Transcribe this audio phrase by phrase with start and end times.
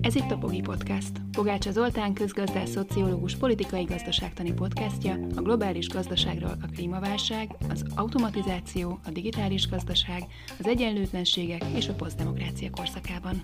[0.00, 1.10] Ez itt a Pogi Podcast.
[1.32, 9.10] Pogácsa Zoltán közgazdás, szociológus, politikai gazdaságtani podcastja a globális gazdaságról a klímaválság, az automatizáció, a
[9.10, 10.22] digitális gazdaság,
[10.58, 13.42] az egyenlőtlenségek és a posztdemokrácia korszakában.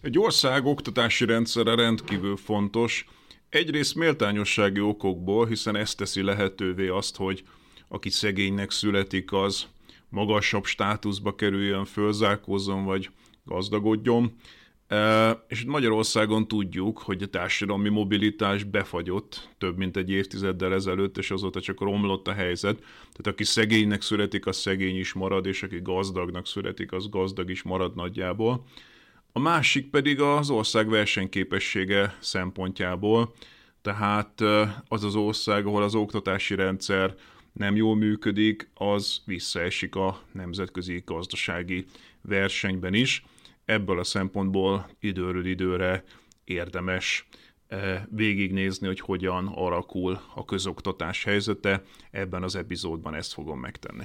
[0.00, 3.06] Egy ország oktatási rendszere rendkívül fontos,
[3.48, 7.44] egyrészt méltányossági okokból, hiszen ez teszi lehetővé azt, hogy
[7.92, 9.66] aki szegénynek születik, az
[10.08, 13.10] magasabb státuszba kerüljön, fölzárkózzon vagy
[13.44, 14.32] gazdagodjon.
[14.86, 21.30] E, és Magyarországon tudjuk, hogy a társadalmi mobilitás befagyott több mint egy évtizeddel ezelőtt, és
[21.30, 22.78] azóta csak romlott a helyzet.
[22.78, 27.62] Tehát aki szegénynek születik, az szegény is marad, és aki gazdagnak születik, az gazdag is
[27.62, 28.64] marad nagyjából.
[29.32, 33.34] A másik pedig az ország versenyképessége szempontjából,
[33.82, 37.14] tehát e, az az ország, ahol az oktatási rendszer
[37.52, 41.84] nem jól működik, az visszaesik a nemzetközi gazdasági
[42.22, 43.24] versenyben is.
[43.64, 46.04] Ebből a szempontból időről időre
[46.44, 47.28] érdemes
[47.66, 51.82] eh, végignézni, hogy hogyan alakul a közoktatás helyzete.
[52.10, 54.04] Ebben az epizódban ezt fogom megtenni.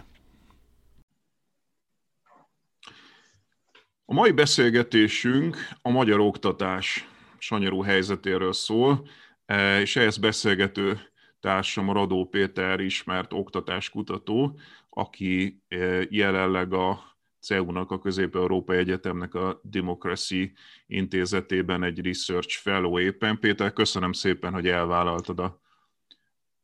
[4.06, 9.08] A mai beszélgetésünk a magyar oktatás sanyarú helyzetéről szól,
[9.46, 11.14] eh, és ehhez beszélgető
[11.46, 20.54] társam Radó Péter ismert oktatáskutató, aki eh, jelenleg a CEU-nak, a Közép-Európai Egyetemnek a Democracy
[20.88, 23.40] intézetében egy research fellow éppen.
[23.40, 25.62] Péter, köszönöm szépen, hogy elvállaltad a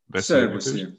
[0.06, 0.90] beszélgetést.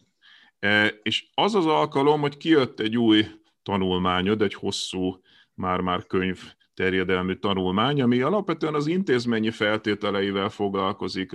[0.59, 3.27] Eh, és az az alkalom, hogy kijött egy új
[3.63, 5.23] tanulmányod, egy hosszú,
[5.55, 6.41] már-már könyv
[6.75, 11.33] terjedelmű tanulmány, ami alapvetően az intézményi feltételeivel foglalkozik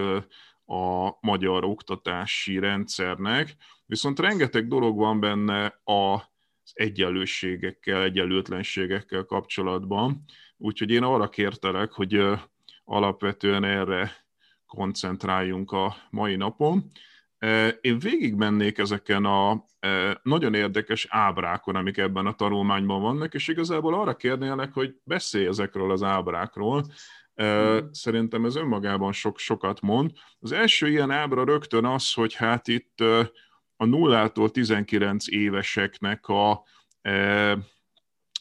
[0.67, 10.23] a magyar oktatási rendszernek, viszont rengeteg dolog van benne az egyenlőségekkel, egyenlőtlenségekkel kapcsolatban,
[10.57, 12.23] úgyhogy én arra kértelek, hogy
[12.83, 14.11] alapvetően erre
[14.65, 16.91] koncentráljunk a mai napon.
[17.81, 19.65] Én végigmennék ezeken a
[20.23, 25.91] nagyon érdekes ábrákon, amik ebben a tanulmányban vannak, és igazából arra kérnélek, hogy beszélj ezekről
[25.91, 26.85] az ábrákról,
[27.91, 30.11] Szerintem ez önmagában sok, sokat mond.
[30.39, 32.99] Az első ilyen ábra rögtön az, hogy hát itt
[33.75, 36.51] a nullától 19 éveseknek a,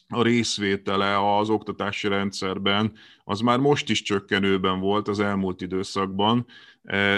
[0.09, 2.93] a részvétele az oktatási rendszerben,
[3.25, 6.47] az már most is csökkenőben volt az elmúlt időszakban,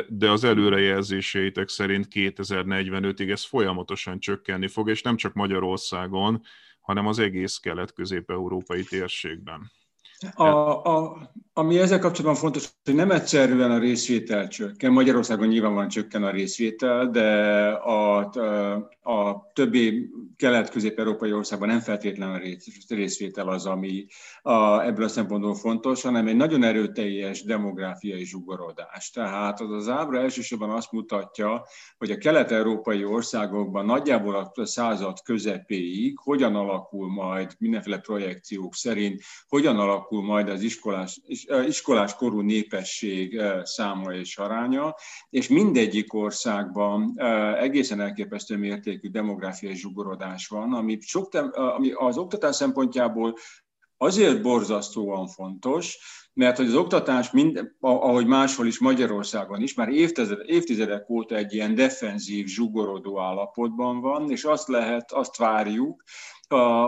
[0.08, 6.42] de az előrejelzéseitek szerint 2045-ig ez folyamatosan csökkenni fog, és nem csak Magyarországon,
[6.80, 9.70] hanem az egész kelet-közép-európai térségben.
[10.34, 11.16] A, a,
[11.58, 14.92] ami ezzel kapcsolatban fontos, hogy nem egyszerűen a részvétel csökken.
[14.92, 22.40] Magyarországon nyilvánvalóan csökken a részvétel, de a, a, a többi kelet-közép-európai országban nem feltétlenül a
[22.88, 24.06] részvétel az, ami
[24.42, 29.10] a, ebből a szempontból fontos, hanem egy nagyon erőteljes demográfiai zsugorodás.
[29.10, 31.64] Tehát az az ábra elsősorban azt mutatja,
[31.98, 39.78] hogy a kelet-európai országokban nagyjából a század közepéig hogyan alakul majd mindenféle projekciók szerint, hogyan
[39.78, 41.20] alakul majd az iskolás,
[41.66, 44.94] iskolás korú népesség száma és aránya,
[45.30, 47.20] és mindegyik országban
[47.58, 53.34] egészen elképesztő mértékű demográfiai zsugorodás van, ami, sok, ami az oktatás szempontjából
[53.96, 55.98] azért borzasztóan fontos,
[56.32, 61.54] mert hogy az oktatás, mind, ahogy máshol is Magyarországon is, már évtizedek, évtizedek óta egy
[61.54, 66.02] ilyen defenzív, zsugorodó állapotban van, és azt lehet, azt várjuk,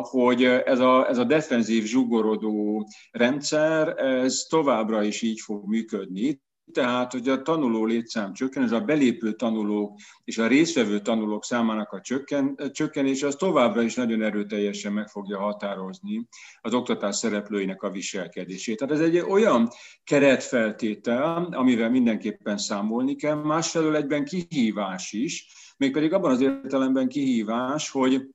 [0.03, 6.41] hogy ez a, ez a defenzív, zsugorodó rendszer, ez továbbra is így fog működni,
[6.73, 11.93] tehát, hogy a tanuló létszám csökken, ez a belépő tanulók és a részvevő tanulók számának
[11.93, 16.29] a csökken, csökkenése, az továbbra is nagyon erőteljesen meg fogja határozni
[16.61, 18.79] az oktatás szereplőinek a viselkedését.
[18.79, 19.69] Tehát ez egy olyan
[20.05, 25.47] keretfeltétel, amivel mindenképpen számolni kell, másfelől egyben kihívás is,
[25.77, 28.29] mégpedig abban az értelemben kihívás, hogy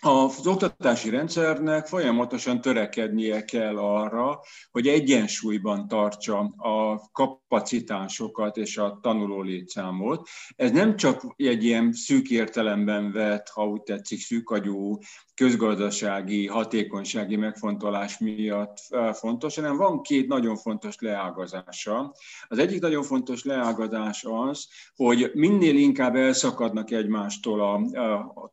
[0.00, 4.40] az oktatási rendszernek folyamatosan törekednie kell arra,
[4.70, 10.28] hogy egyensúlyban tartsa a kapacitásokat és a tanuló létszámot.
[10.56, 14.98] Ez nem csak egy ilyen szűk értelemben vett, ha úgy tetszik, szűkagyú
[15.34, 18.76] közgazdasági, hatékonysági megfontolás miatt
[19.12, 22.14] fontos, hanem van két nagyon fontos leágazása.
[22.48, 27.98] Az egyik nagyon fontos leágazás az, hogy minél inkább elszakadnak egymástól a,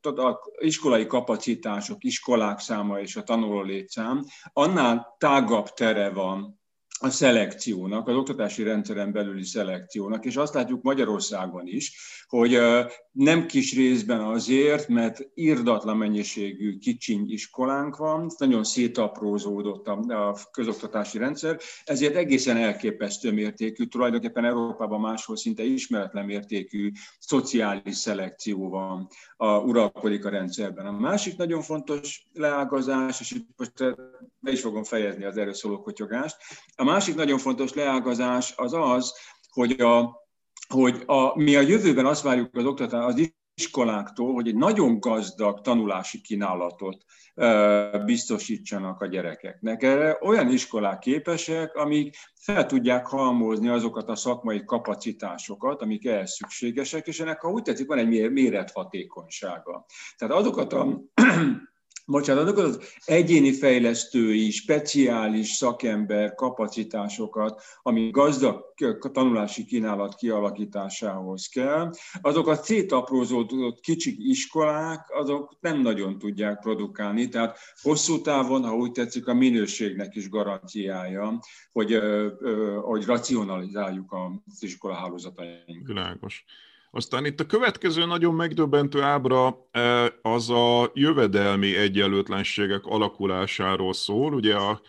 [0.02, 1.33] a, a iskolai kapacitások,
[2.04, 6.62] iskolák száma és a tanuló létszám, annál tágabb tere van
[7.04, 11.96] a szelekciónak, az oktatási rendszeren belüli szelekciónak, és azt látjuk Magyarországon is,
[12.28, 12.60] hogy
[13.12, 21.60] nem kis részben azért, mert írdatlan mennyiségű kicsiny iskolánk van, nagyon szétaprózódott a közoktatási rendszer,
[21.84, 30.26] ezért egészen elképesztő mértékű, tulajdonképpen Európában máshol szinte ismeretlen mértékű szociális szelekció van, a, uralkodik
[30.26, 30.86] a rendszerben.
[30.86, 33.74] A másik nagyon fontos leágazás, és itt most
[34.40, 36.36] be is fogom fejezni az erről szóló kotyogást,
[36.76, 39.14] a másik nagyon fontos leágazás az az,
[39.50, 40.26] hogy, a,
[40.68, 45.62] hogy a, mi a jövőben azt várjuk az oktatás, az iskoláktól, hogy egy nagyon gazdag
[45.62, 47.04] tanulási kínálatot
[48.06, 49.84] biztosítsanak a gyerekeknek.
[49.84, 57.08] Erre olyan iskolák képesek, amik fel tudják halmozni azokat a szakmai kapacitásokat, amik ehhez szükségesek,
[57.08, 59.86] és ennek, ha úgy tetszik, van egy mérethatékonysága.
[60.18, 61.02] Tehát azokat a
[62.06, 68.74] bocsánat, az egyéni fejlesztői, speciális szakember kapacitásokat, ami gazdag
[69.12, 71.92] tanulási kínálat kialakításához kell,
[72.22, 78.92] azok a szétaprózódott kicsik iskolák, azok nem nagyon tudják produkálni, tehát hosszú távon, ha úgy
[78.92, 81.40] tetszik, a minőségnek is garanciája,
[81.72, 82.00] hogy,
[82.82, 84.16] hogy racionalizáljuk
[84.46, 85.88] az iskolahálózatainkat.
[85.88, 86.46] Világos.
[86.96, 94.56] Aztán itt a következő nagyon megdöbbentő ábra e, az a jövedelmi egyenlőtlenségek alakulásáról szól, ugye
[94.56, 94.82] a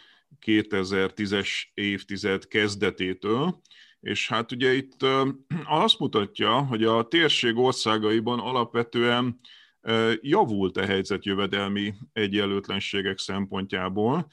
[0.46, 3.60] 2010-es évtized kezdetétől,
[4.00, 5.22] és hát ugye itt e,
[5.64, 9.40] azt mutatja, hogy a térség országaiban alapvetően
[9.80, 14.26] e, javult a helyzet jövedelmi egyenlőtlenségek szempontjából.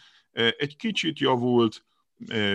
[0.57, 1.83] Egy kicsit javult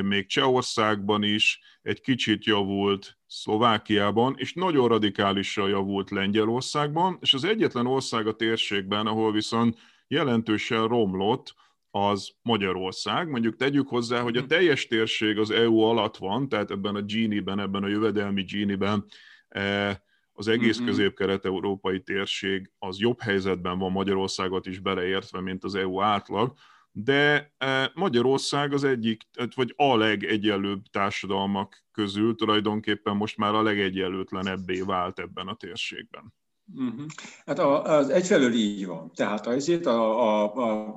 [0.03, 7.87] még Csehországban is, egy kicsit javult Szlovákiában, és nagyon radikálisan javult Lengyelországban, és az egyetlen
[7.87, 9.79] ország a térségben, ahol viszont
[10.09, 11.55] jelentősen romlott,
[11.91, 13.29] az Magyarország.
[13.29, 14.49] Mondjuk tegyük hozzá, hogy a mhm.
[14.49, 19.05] teljes térség az EU alatt van, tehát ebben a Gini-ben, ebben a jövedelmi Gini-ben
[19.49, 20.03] e,
[20.33, 20.87] az egész mhm.
[20.87, 26.53] közép-kelet-európai térség az jobb helyzetben van Magyarországot is beleértve, mint az EU átlag,
[26.99, 29.23] de e, Magyarország az egyik,
[29.55, 36.35] vagy a legegyenlőbb társadalmak közül tulajdonképpen most már a legegyenlőtlenebbé vált ebben a térségben.
[36.75, 37.07] Uh-huh.
[37.47, 39.11] Hát az egyfelől így van.
[39.15, 40.95] Tehát azért a, a, a,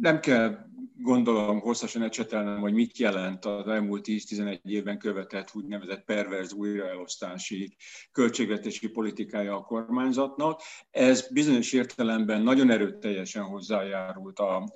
[0.00, 0.58] nem kell
[1.02, 7.76] gondolom hosszasan ecsetelnem, hogy mit jelent az elmúlt 10-11 évben követett úgynevezett perverz újraelosztási
[8.12, 10.60] költségvetési politikája a kormányzatnak.
[10.90, 14.72] Ez bizonyos értelemben nagyon erőteljesen hozzájárult a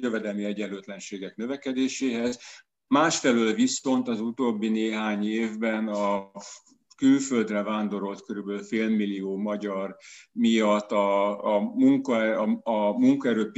[0.00, 2.38] jövedelmi egyenlőtlenségek növekedéséhez,
[2.94, 6.30] Másfelől viszont az utóbbi néhány évben a
[7.00, 9.96] külföldre vándorolt körülbelül félmillió magyar
[10.32, 13.50] miatt a, a, munka, a, a munkaerő,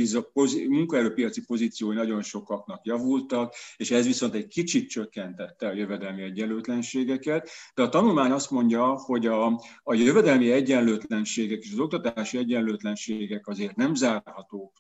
[0.69, 7.51] munkaerőpiaci pozíciói nagyon sokaknak javultak, és ez viszont egy kicsit csökkentette a jövedelmi egyenlőtlenségeket.
[7.75, 9.47] De a tanulmány azt mondja, hogy a,
[9.83, 14.73] a jövedelmi egyenlőtlenségek és az oktatási egyenlőtlenségek azért nem zárhatók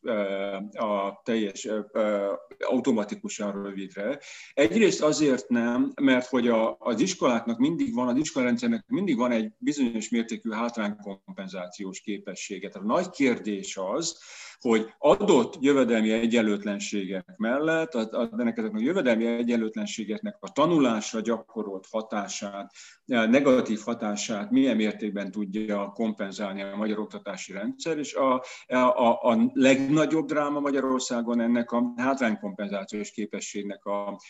[0.72, 1.68] a teljes
[2.58, 4.18] automatikusan rövidre.
[4.54, 9.30] Egyrészt azért nem, mert hogy a, az iskoláknak mindig van, az iskolák rendszernek mindig van
[9.30, 12.68] egy bizonyos mértékű hátránykompenzációs képessége.
[12.68, 14.18] Tehát a nagy kérdés az,
[14.60, 22.72] hogy adott jövedelmi egyenlőtlenségek mellett, ennek ezeknek a jövedelmi egyenlőtlenségeknek a tanulásra gyakorolt hatását,
[23.04, 30.26] negatív hatását milyen mértékben tudja kompenzálni a magyar oktatási rendszer, és a, a, a legnagyobb
[30.26, 34.20] dráma Magyarországon ennek a hátránykompenzációs képességnek a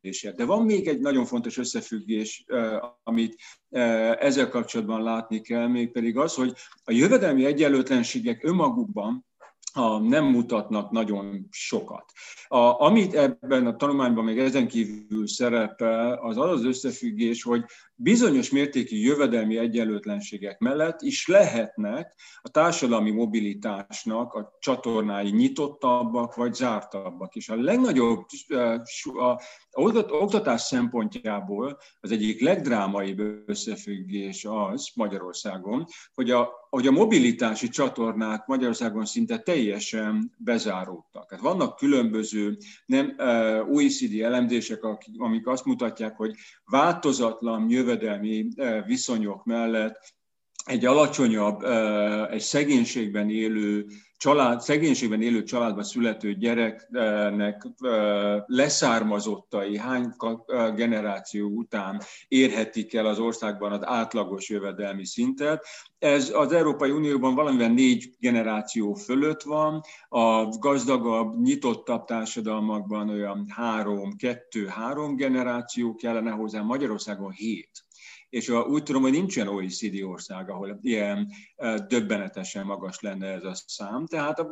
[0.00, 2.44] leépülés de van még egy nagyon fontos összefüggés,
[3.02, 3.36] amit
[4.18, 6.54] ezzel kapcsolatban látni kell, mégpedig az, hogy
[6.84, 9.24] a jövedelmi egyenlőtlenségek önmagukban
[9.72, 12.04] a, nem mutatnak nagyon sokat.
[12.48, 17.64] A, amit ebben a tanulmányban még ezen kívül szerepel, az az az összefüggés, hogy
[17.94, 27.34] bizonyos mértékű jövedelmi egyenlőtlenségek mellett is lehetnek a társadalmi mobilitásnak a csatornái nyitottabbak vagy zártabbak.
[27.34, 28.26] És a legnagyobb
[29.04, 29.40] a,
[29.72, 39.04] oktatás szempontjából az egyik legdrámaibb összefüggés az Magyarországon, hogy a, hogy a mobilitási csatornák Magyarországon
[39.04, 41.30] szinte teljesen bezáródtak.
[41.30, 43.14] Hát vannak különböző nem,
[43.68, 44.80] OECD elemzések,
[45.16, 46.34] amik azt mutatják, hogy
[46.64, 48.48] változatlan jövedelmi
[48.86, 50.14] viszonyok mellett
[50.64, 51.62] egy alacsonyabb,
[52.30, 53.86] egy szegénységben élő
[54.20, 57.66] család, szegénységben élő családban születő gyereknek
[58.46, 60.14] leszármazottai hány
[60.74, 65.66] generáció után érhetik el az országban az átlagos jövedelmi szintet.
[65.98, 74.16] Ez az Európai Unióban valamivel négy generáció fölött van, a gazdagabb, nyitottabb társadalmakban olyan három,
[74.16, 77.70] kettő, három generáció kellene hozzá, Magyarországon hét
[78.30, 81.30] és úgy tudom, hogy nincsen OECD ország, ahol ilyen
[81.88, 84.06] döbbenetesen magas lenne ez a szám.
[84.06, 84.46] Tehát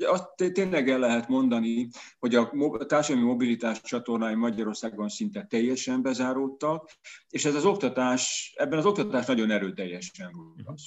[0.00, 1.88] azt tényleg el lehet mondani,
[2.18, 2.50] hogy a
[2.86, 6.90] társadalmi mobilitás csatornái Magyarországon szinte teljesen bezáródtak,
[7.28, 10.82] és ez az oktatás, ebben az oktatás nagyon erőteljesen rúgaz.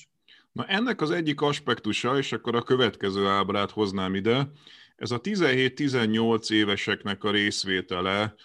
[0.52, 4.52] Na ennek az egyik aspektusa, és akkor a következő ábrát hoznám ide,
[4.96, 8.36] ez a 17-18 éveseknek a részvétele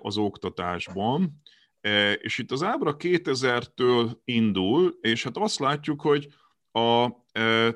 [0.00, 1.42] az oktatásban.
[1.86, 6.28] E, és itt az ábra 2000-től indul, és hát azt látjuk, hogy
[6.72, 7.08] a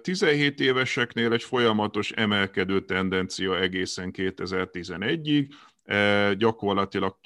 [0.02, 5.49] 17 e, éveseknél egy folyamatos emelkedő tendencia egészen 2011-ig,
[5.83, 7.17] e, gyakorlatilag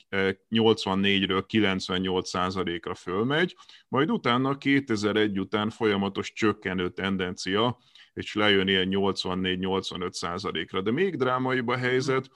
[0.50, 3.56] 84-ről 98%-ra fölmegy,
[3.88, 7.78] majd utána 2001 után folyamatos csökkenő tendencia,
[8.12, 10.80] és lejön ilyen 84-85%-ra.
[10.80, 12.30] De még drámaibb a helyzet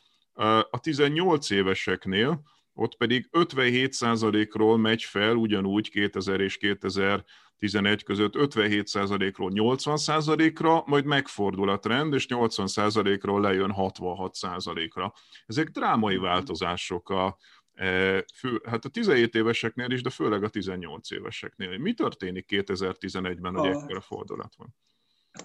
[0.70, 2.42] a 18 éveseknél,
[2.78, 11.78] ott pedig 57%-ról megy fel ugyanúgy 2000 és 2011 között 57%-ról 80%-ra, majd megfordul a
[11.78, 15.12] trend, és 80%-ról lejön 66%-ra.
[15.46, 16.24] Ezek drámai mhm.
[16.24, 17.36] változások a,
[17.72, 21.78] e, fő, hát a 17 éveseknél is, de főleg a 18 éveseknél.
[21.78, 24.74] Mi történik 2011-ben, hogy ekkora fordulat van?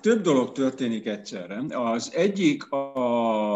[0.02, 1.64] Több dolog történik egyszerre.
[1.70, 3.56] Az egyik a,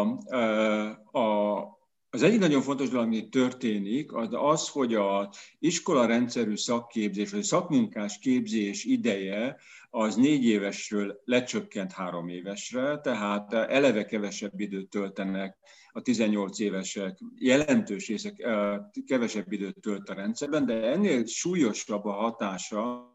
[1.18, 1.77] a
[2.10, 5.26] az egyik nagyon fontos dolog, ami történik, az az, hogy az
[5.58, 9.56] iskola rendszerű szakképzés, vagy szakmunkás képzés ideje
[9.90, 15.56] az négy évesről lecsökkent három évesre, tehát eleve kevesebb időt töltenek
[15.98, 18.46] a 18 évesek jelentős részek
[19.06, 23.14] kevesebb időt tölt a rendszerben, de ennél súlyosabb a hatása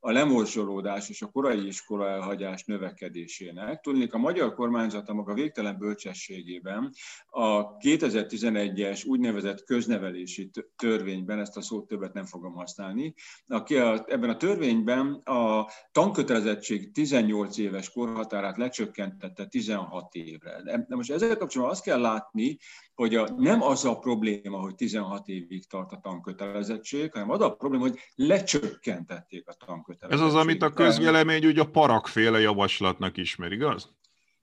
[0.00, 3.80] a lemorzsolódás és a korai iskola elhagyás növekedésének.
[3.80, 6.92] Tudnék, a magyar kormányzat a maga végtelen bölcsességében
[7.26, 13.14] a 2011-es úgynevezett köznevelési törvényben, ezt a szót többet nem fogom használni,
[13.46, 20.62] aki a, ebben a törvényben a tankötelezettség 18 éves korhatárát lecsökkentette 16 évre.
[20.62, 22.58] De most ezzel kapcsolatban azt kell látni, látni,
[22.94, 27.54] hogy a, nem az a probléma, hogy 16 évig tart a tankötelezettség, hanem az a
[27.54, 30.28] probléma, hogy lecsökkentették a tankötelezettséget.
[30.28, 33.92] Ez az, amit a közvélemény ugye a parakféle javaslatnak ismer, igaz?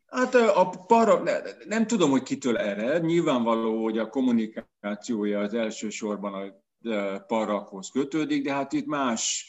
[0.05, 1.23] Hát a para,
[1.67, 2.97] nem tudom, hogy kitől erre.
[2.97, 6.43] Nyilvánvaló, hogy a kommunikációja az elsősorban a
[7.27, 9.47] parakhoz kötődik, de hát itt más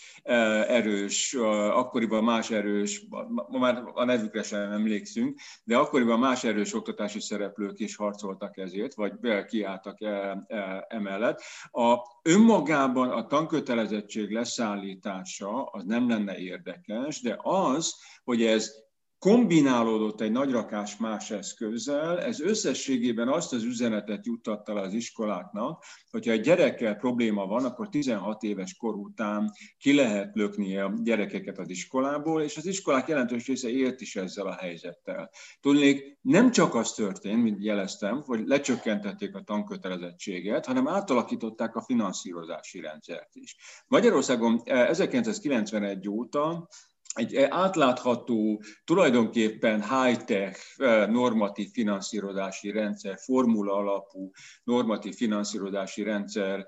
[0.66, 3.06] erős, akkoriban más erős,
[3.48, 8.94] ma már a nevükre sem emlékszünk, de akkoriban más erős oktatási szereplők is harcoltak ezért,
[8.94, 9.12] vagy
[9.46, 9.98] kiálltak
[10.88, 11.42] emellett.
[11.70, 18.74] A önmagában a tankötelezettség leszállítása az nem lenne érdekes, de az, hogy ez
[19.22, 26.40] kombinálódott egy nagyrakás más eszközzel, ez összességében azt az üzenetet juttatta az iskoláknak, hogyha egy
[26.40, 32.42] gyerekkel probléma van, akkor 16 éves kor után ki lehet lökni a gyerekeket az iskolából,
[32.42, 35.30] és az iskolák jelentős része élt is ezzel a helyzettel.
[35.60, 42.80] Tudnék, nem csak az történt, mint jeleztem, hogy lecsökkentették a tankötelezettséget, hanem átalakították a finanszírozási
[42.80, 43.56] rendszert is.
[43.86, 46.68] Magyarországon 1991 eh, óta
[47.14, 54.30] egy átlátható, tulajdonképpen high-tech eh, normatív finanszírozási rendszer, formula alapú
[54.64, 56.66] normatív finanszírozási rendszer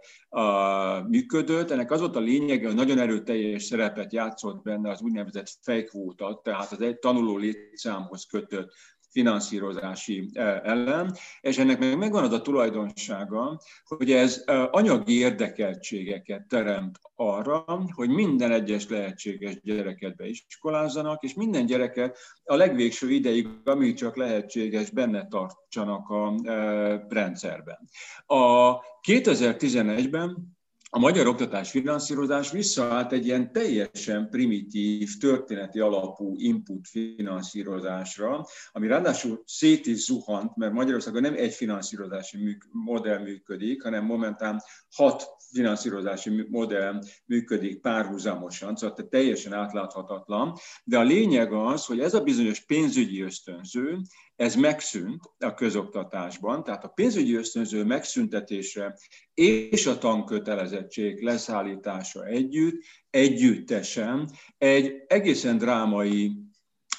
[1.09, 1.71] működött.
[1.71, 6.73] Ennek az volt a lényege, hogy nagyon erőteljes szerepet játszott benne az úgynevezett fejkvóta, tehát
[6.73, 8.73] az egy tanuló létszámhoz kötött
[9.15, 16.47] finanszírozási e, ellen, és ennek meg megvan az a tulajdonsága, hogy ez e, anyagi érdekeltségeket
[16.49, 23.97] teremt arra, hogy minden egyes lehetséges gyereket beiskolázzanak, és minden gyereket a legvégső ideig, amíg
[23.97, 27.79] csak lehetséges, benne tartsanak a e, rendszerben.
[28.27, 28.79] A
[29.09, 30.54] 2011-ben
[30.95, 39.43] a magyar oktatás finanszírozás visszaállt egy ilyen teljesen primitív, történeti alapú input finanszírozásra, ami ráadásul
[39.47, 44.63] szét is zuhant, mert Magyarországon nem egy finanszírozási modell működik, hanem momentán
[44.95, 50.53] hat finanszírozási modell működik párhuzamosan, szóval teljesen átláthatatlan.
[50.85, 53.99] De a lényeg az, hogy ez a bizonyos pénzügyi ösztönző,
[54.37, 58.99] ez megszűnt a közoktatásban, tehát a pénzügyi ösztönző megszüntetése
[59.35, 66.33] és a tankötelezettség leszállítása együtt, együttesen egy egészen drámai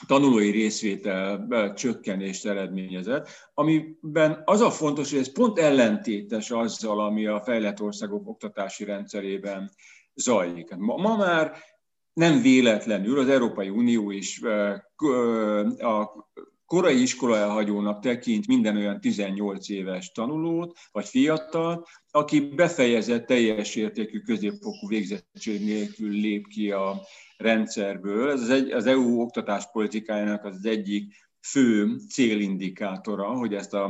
[0.08, 7.42] tanulói részvétel csökkenést eredményezett, amiben az a fontos, hogy ez pont ellentétes azzal, ami a
[7.42, 9.72] fejlett országok oktatási rendszerében
[10.14, 10.76] zajlik.
[10.76, 11.58] Ma, ma már
[12.14, 14.42] nem véletlenül az Európai Unió is
[15.78, 16.30] a
[16.66, 24.20] korai iskola elhagyónak tekint minden olyan 18 éves tanulót, vagy fiatal, aki befejezett teljes értékű
[24.20, 27.02] középfokú végzettség nélkül lép ki a
[27.38, 28.32] rendszerből.
[28.32, 33.88] Ez az, egy, az EU oktatáspolitikájának az egyik fő célindikátora, hogy, ezt a,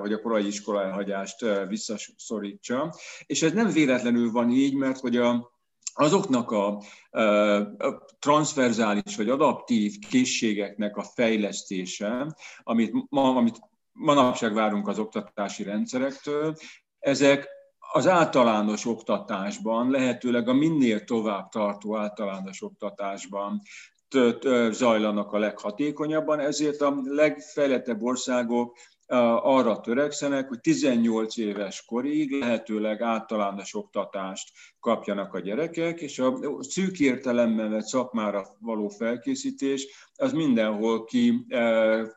[0.00, 2.94] hogy a korai iskola elhagyást visszaszorítsa.
[3.26, 5.52] És ez nem véletlenül van így, mert hogy a,
[5.94, 13.60] azoknak a, a transferzális vagy adaptív készségeknek a fejlesztése, amit, ma, amit
[13.92, 16.54] manapság várunk az oktatási rendszerektől,
[16.98, 17.48] ezek
[17.92, 23.62] az általános oktatásban, lehetőleg a minél tovább tartó általános oktatásban
[24.70, 33.74] zajlanak a leghatékonyabban, ezért a legfejlettebb országok arra törekszenek, hogy 18 éves korig lehetőleg általános
[33.74, 41.46] oktatást kapjanak a gyerekek, és a szűk értelemben vett szakmára való felkészítés az mindenhol ki,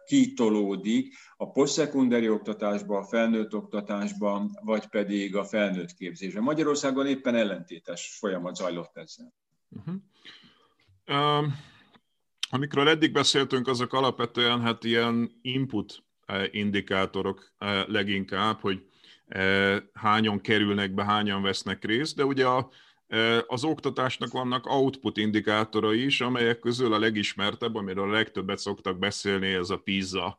[0.06, 6.44] kitolódik a posztszekunderi oktatásban, a felnőtt oktatásban, vagy pedig a felnőtt képzésben.
[6.44, 9.34] Magyarországon éppen ellentétes folyamat zajlott ezzel.
[9.70, 9.96] Uh-huh.
[11.08, 11.56] Um,
[12.50, 16.05] amikről eddig beszéltünk, azok alapvetően hát ilyen input
[16.52, 18.86] indikátorok e, leginkább, hogy
[19.28, 22.70] e, hányan kerülnek be, hányan vesznek részt, de ugye a,
[23.48, 29.54] az oktatásnak vannak output indikátorai is, amelyek közül a legismertebb, amiről a legtöbbet szoktak beszélni,
[29.54, 30.38] ez a PISA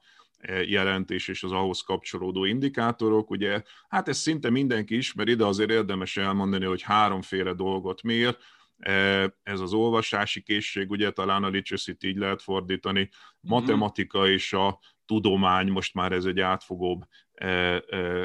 [0.67, 3.31] jelentés és az ahhoz kapcsolódó indikátorok.
[3.31, 8.37] Ugye, hát ez szinte mindenki ismer, ide azért érdemes elmondani, hogy háromféle dolgot mér.
[9.43, 13.55] Ez az olvasási készség, ugye talán a literacy így lehet fordítani, mhm.
[13.55, 17.03] matematika és a tudomány, most már ez egy átfogóbb
[17.35, 17.83] e, e,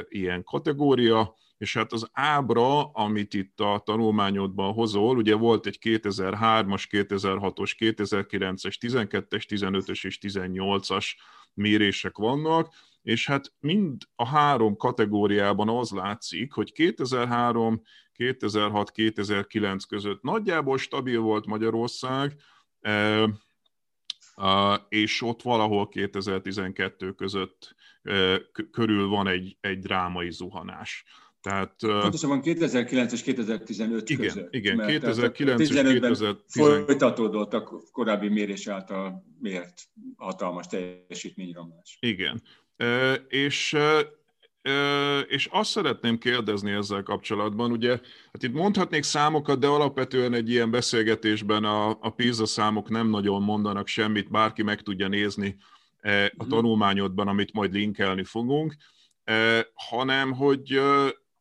[0.08, 6.84] ilyen kategória, és hát az ábra, amit itt a tanulmányodban hozol, ugye volt egy 2003-as,
[6.90, 11.06] 2006-os, 2009-es, 12-es, 15-ös és 18-as
[11.54, 20.22] mérések vannak, és hát mind a három kategóriában az látszik, hogy 2003, 2006, 2009 között
[20.22, 22.34] nagyjából stabil volt Magyarország,
[22.80, 23.28] e,
[24.88, 27.74] és ott valahol 2012 között
[28.70, 31.04] körül van egy, egy drámai zuhanás.
[31.40, 34.54] Tehát, Pontosabban 2009 és 2015 igen, között.
[34.54, 36.44] Igen, 2009 és 2015
[36.84, 37.62] folytatódott a
[37.92, 39.82] korábbi mérés által mért
[40.16, 41.96] hatalmas teljesítményromlás.
[42.00, 42.42] Igen.
[43.28, 43.76] És
[45.28, 47.90] és azt szeretném kérdezni ezzel kapcsolatban, ugye,
[48.32, 53.42] hát itt mondhatnék számokat, de alapvetően egy ilyen beszélgetésben a, a PISA számok nem nagyon
[53.42, 55.56] mondanak semmit, bárki meg tudja nézni
[56.02, 56.48] a mhm.
[56.48, 58.76] tanulmányodban, amit majd linkelni fogunk,
[59.74, 60.80] hanem hogy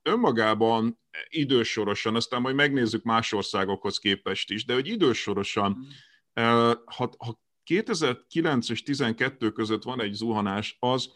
[0.03, 5.71] önmagában idősorosan, aztán majd megnézzük más országokhoz képest is, de hogy idősorosan,
[6.33, 6.71] mhm.
[6.85, 11.09] ha, ha 2009 és 12 között van egy zuhanás, az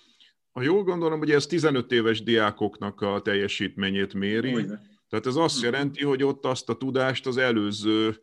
[0.55, 4.53] ha jól gondolom, hogy ez 15 éves diákoknak a teljesítményét méri.
[4.53, 4.79] Ugyan.
[5.09, 5.63] Tehát ez azt hm.
[5.63, 8.19] jelenti, hogy ott azt a tudást az előző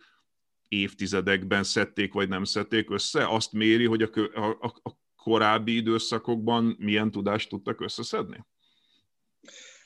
[0.69, 3.27] évtizedekben szedték, vagy nem szedték össze.
[3.29, 8.47] Azt méri, hogy a, a, a korábbi időszakokban milyen tudást tudtak összeszedni?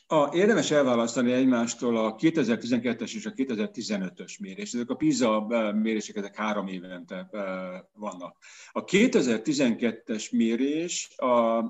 [0.08, 4.72] A, érdemes elválasztani egymástól a 2012-es és a 2015-ös mérés.
[4.72, 5.46] Ezek a PISA
[5.82, 7.28] mérések, ezek három évente
[7.92, 8.36] vannak.
[8.72, 11.62] A 2012-es mérés a,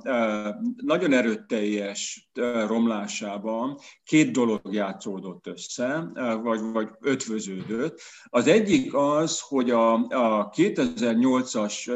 [0.77, 2.31] nagyon erőteljes
[2.67, 6.11] romlásában két dolog játszódott össze,
[6.43, 8.01] vagy, vagy ötvöződött.
[8.25, 11.91] Az egyik az, hogy a, a 2008-as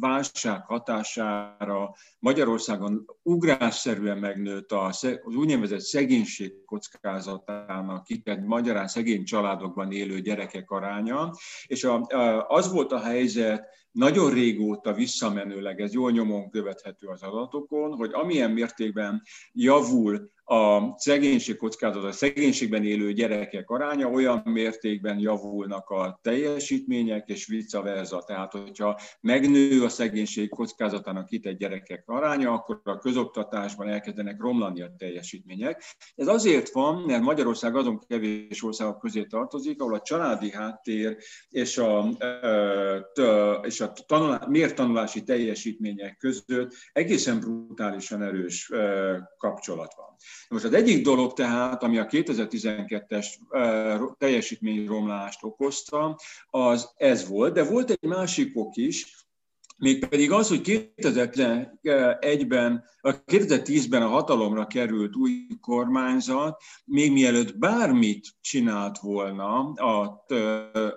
[0.00, 10.70] válság hatására Magyarországon ugrásszerűen megnőtt az úgynevezett szegénység kockázatának kitett magyarán szegény családokban élő gyerekek
[10.70, 11.34] aránya,
[11.66, 12.06] és a,
[12.48, 18.50] az volt a helyzet nagyon régóta visszamenőleg, ez jól nyomon követhető az adatokon, hogy amilyen
[18.50, 27.28] mértékben javul a szegénység kockázat, a szegénységben élő gyerekek aránya olyan mértékben javulnak a teljesítmények,
[27.28, 28.22] és vice versa.
[28.26, 34.94] Tehát, hogyha megnő a szegénység kockázatának kitett gyerekek aránya, akkor a közoktatásban elkezdenek romlani a
[34.98, 35.84] teljesítmények.
[36.14, 41.16] Ez azért van, mert Magyarország azon kevés országok közé tartozik, ahol a családi háttér
[41.48, 42.08] és a,
[43.62, 48.72] és a tanulá, miért tanulási teljesítmények között egészen brutálisan erős
[49.38, 50.16] kapcsolat van.
[50.48, 53.26] Most az egyik dolog tehát, ami a 2012-es
[54.18, 56.18] teljesítményromlást okozta,
[56.50, 59.26] az ez volt, de volt egy másik ok is,
[59.80, 69.72] Mégpedig az, hogy 2001-ben, 2010-ben a hatalomra került új kormányzat, még mielőtt bármit csinált volna
[69.72, 70.24] a,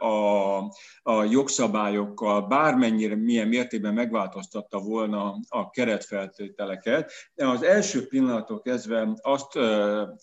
[0.06, 0.58] a,
[1.04, 9.60] a jogszabályokkal, bármennyire, milyen mértékben megváltoztatta volna a keretfeltételeket, az első pillanatok kezdve azt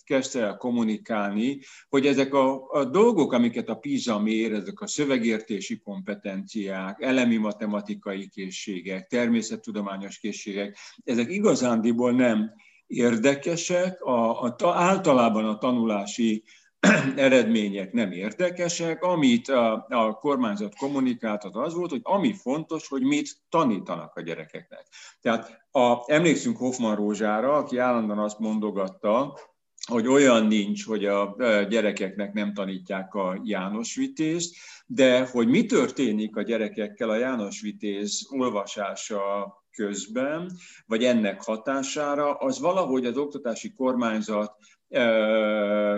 [0.03, 5.79] kezdte el kommunikálni, hogy ezek a, a dolgok, amiket a PISA mér, ezek a szövegértési
[5.79, 11.29] kompetenciák, elemi matematikai készségek, természettudományos készségek, ezek
[11.85, 12.51] igazándiból nem
[12.87, 16.43] érdekesek, a, a, általában a tanulási
[17.15, 23.37] eredmények nem érdekesek, amit a, a kormányzat kommunikáltat az volt, hogy ami fontos, hogy mit
[23.49, 24.85] tanítanak a gyerekeknek.
[25.21, 29.39] Tehát a, emlékszünk Hoffman Rózsára, aki állandóan azt mondogatta,
[29.87, 31.35] hogy olyan nincs, hogy a
[31.69, 38.27] gyerekeknek nem tanítják a János Vitézt, de hogy mi történik a gyerekekkel a János Vitéz
[38.29, 40.51] olvasása közben,
[40.85, 44.55] vagy ennek hatására, az valahogy az oktatási kormányzat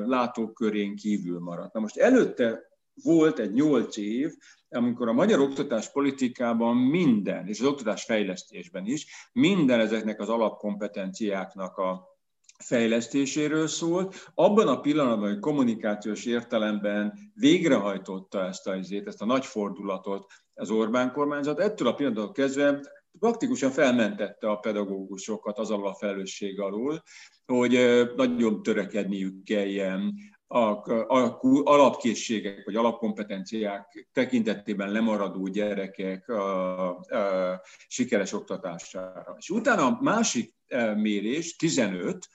[0.05, 1.73] látókörén kívül maradt.
[1.73, 2.59] Na most előtte
[3.03, 4.31] volt egy nyolc év,
[4.69, 11.77] amikor a magyar oktatás politikában minden, és az oktatás fejlesztésben is, minden ezeknek az alapkompetenciáknak
[11.77, 12.09] a
[12.57, 14.31] fejlesztéséről szólt.
[14.33, 18.73] Abban a pillanatban, hogy kommunikációs értelemben végrehajtotta ezt a,
[19.05, 22.79] ezt a nagy fordulatot az Orbán kormányzat, ettől a pillanattól kezdve
[23.19, 27.03] praktikusan felmentette a pedagógusokat az alól a felelősség alól,
[27.45, 27.79] hogy
[28.15, 30.13] nagyon törekedniük kelljen
[30.47, 39.35] a, a, alapkészségek vagy alapkompetenciák tekintetében lemaradó gyerekek a, a sikeres oktatására.
[39.37, 40.53] És utána a másik
[40.95, 42.27] mérés, 15,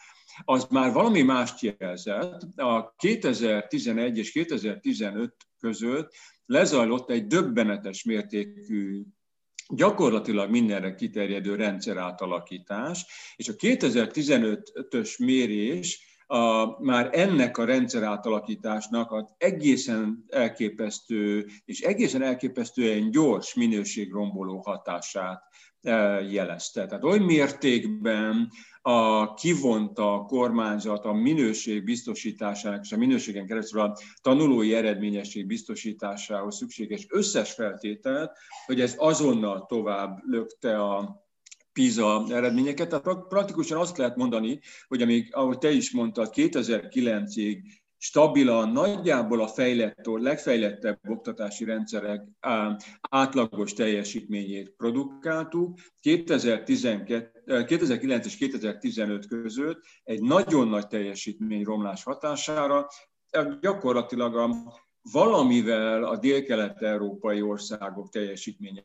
[0.45, 2.43] az már valami mást jelzett.
[2.57, 6.15] A 2011 és 2015 között
[6.47, 9.03] lezajlott egy döbbenetes mértékű
[9.69, 19.13] gyakorlatilag mindenre kiterjedő rendszer átalakítás, és a 2015-ös mérés a, már ennek a rendszer átalakításnak
[19.13, 25.43] az egészen elképesztő és egészen elképesztően gyors minőségromboló hatását
[25.83, 26.87] e, jelezte.
[26.87, 28.51] Tehát oly mértékben
[28.87, 36.57] a, kivonta a kormányzat a minőség biztosításának és a minőségen keresztül a tanulói eredményesség biztosításához
[36.57, 38.33] szükséges összes feltételt,
[38.67, 41.25] hogy ez azonnal tovább lökte a
[41.73, 42.89] PISA eredményeket.
[42.89, 47.59] Tehát praktikusan azt lehet mondani, hogy amíg, ahogy te is mondtad, 2009-ig
[47.99, 52.25] stabilan, nagyjából a fejlett, legfejlettebb oktatási rendszerek
[53.01, 55.79] átlagos teljesítményét produkáltuk.
[56.01, 62.89] 2012, 2009 és 2015 között egy nagyon nagy teljesítmény romlás hatására
[63.61, 64.51] gyakorlatilag a,
[65.13, 68.83] valamivel a dél-kelet-európai országok teljesítménye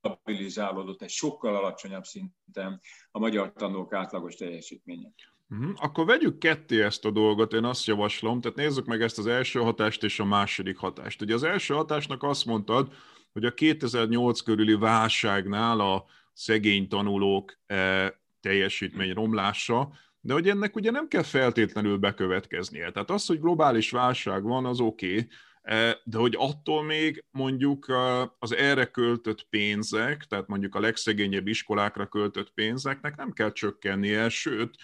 [0.00, 5.12] stabilizálódott egy sokkal alacsonyabb szinten a magyar tanulók átlagos teljesítménye.
[5.52, 5.70] Uh-huh.
[5.76, 9.60] Akkor vegyük ketté ezt a dolgot, én azt javaslom, tehát nézzük meg ezt az első
[9.60, 11.22] hatást és a második hatást.
[11.22, 12.92] Ugye az első hatásnak azt mondtad,
[13.32, 20.90] hogy a 2008 körüli válságnál a szegény tanulók e, teljesítmény romlása, de hogy ennek ugye
[20.90, 22.90] nem kell feltétlenül bekövetkeznie.
[22.90, 25.28] Tehát az, hogy globális válság van, az oké, okay,
[26.04, 27.92] de hogy attól még mondjuk
[28.38, 34.76] az erre költött pénzek, tehát mondjuk a legszegényebb iskolákra költött pénzeknek nem kell csökkennie, sőt,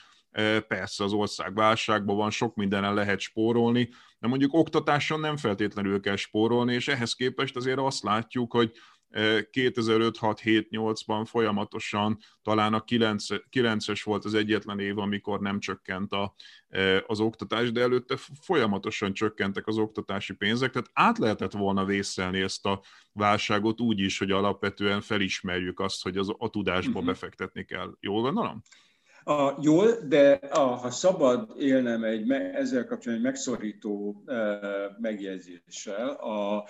[0.68, 3.88] persze az ország válságban van, sok mindenen lehet spórolni,
[4.18, 8.72] de mondjuk oktatáson nem feltétlenül kell spórolni, és ehhez képest azért azt látjuk, hogy
[9.12, 16.34] 2005-6-7-8-ban folyamatosan, talán a 9-es volt az egyetlen év, amikor nem csökkent a,
[17.06, 22.66] az oktatás, de előtte folyamatosan csökkentek az oktatási pénzek, tehát át lehetett volna vészelni ezt
[22.66, 27.06] a válságot úgy is, hogy alapvetően felismerjük azt, hogy az, a tudásba uh-huh.
[27.06, 27.96] befektetni kell.
[28.00, 28.62] Jól gondolom?
[29.24, 34.58] A, jól, de a, ha szabad élnem egy, ezzel kapcsolatban egy megszorító e,
[34.98, 36.66] megjegyzéssel, a,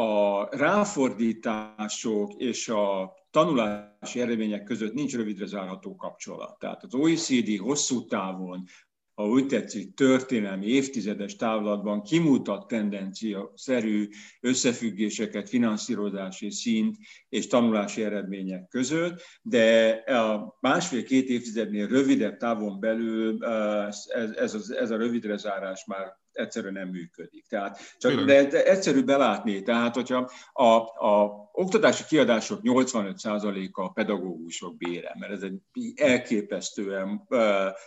[0.00, 6.58] a ráfordítások és a tanulási eredmények között nincs rövidre zárható kapcsolat.
[6.58, 8.64] Tehát az OECD hosszú távon
[9.14, 14.08] ha úgy tetszik, történelmi évtizedes távlatban kimutat tendencia szerű
[14.40, 16.96] összefüggéseket finanszírozási szint
[17.28, 24.96] és tanulási eredmények között, de a másfél-két évtizednél rövidebb távon belül ez, ez, ez a
[24.96, 27.46] rövidre zárás már egyszerűen nem működik.
[27.48, 30.64] Tehát csak, de, de egyszerű belátni, tehát hogyha a,
[31.06, 35.60] a oktatási kiadások 85%-a a pedagógusok bére, mert ez egy
[35.94, 37.28] elképesztően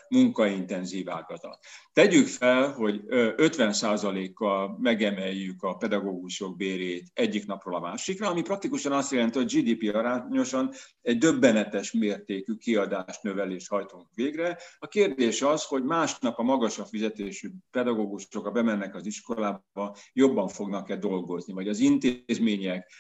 [0.10, 1.60] munkaintenzív ágazat.
[1.94, 9.12] Tegyük fel, hogy 50%-kal megemeljük a pedagógusok bérét egyik napról a másikra, ami praktikusan azt
[9.12, 14.58] jelenti, hogy GDP arányosan egy döbbenetes mértékű kiadást növelést hajtunk végre.
[14.80, 20.96] A kérdés az, hogy másnap a magasabb fizetésű pedagógusok, ha bemennek az iskolába, jobban fognak-e
[20.96, 22.92] dolgozni, vagy az intézmények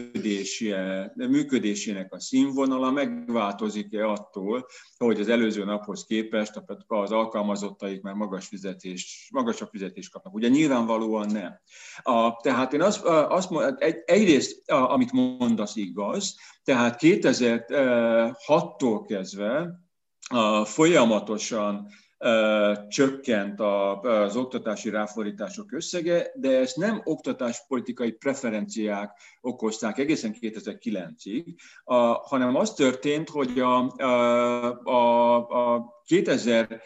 [0.00, 4.66] működése, működésének a színvonala megváltozik-e attól,
[4.98, 10.34] hogy az előző naphoz képest az alkalmazottaik már magas fizetés, magasabb fizetést kapnak.
[10.34, 11.60] Ugye nyilvánvalóan nem.
[12.02, 19.80] A, tehát én azt, azt egy, egyrészt, amit mondasz igaz, tehát 2006-tól kezdve
[20.64, 21.86] folyamatosan
[22.88, 31.44] csökkent az oktatási ráfordítások összege, de ezt nem oktatáspolitikai preferenciák okozták egészen 2009-ig,
[32.22, 33.96] hanem az történt, hogy a,
[34.84, 35.36] a,
[35.74, 36.82] a 2000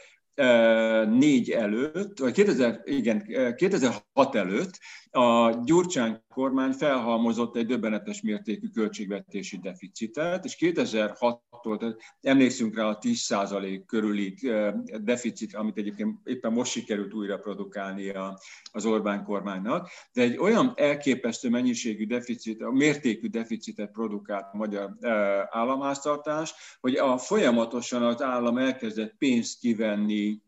[1.09, 4.79] négy előtt, vagy 2000, igen, 2006 előtt
[5.15, 13.83] a Gyurcsány kormány felhalmozott egy döbbenetes mértékű költségvetési deficitet, és 2006-tól, emlékszünk rá a 10%
[13.87, 14.35] körüli
[15.03, 18.13] deficit, amit egyébként éppen most sikerült újra produkálni
[18.73, 24.97] az Orbán kormánynak, de egy olyan elképesztő mennyiségű deficit, mértékű deficitet produkált a magyar
[25.51, 30.43] államháztartás, hogy a, folyamatosan az állam elkezdett pénzt kivenni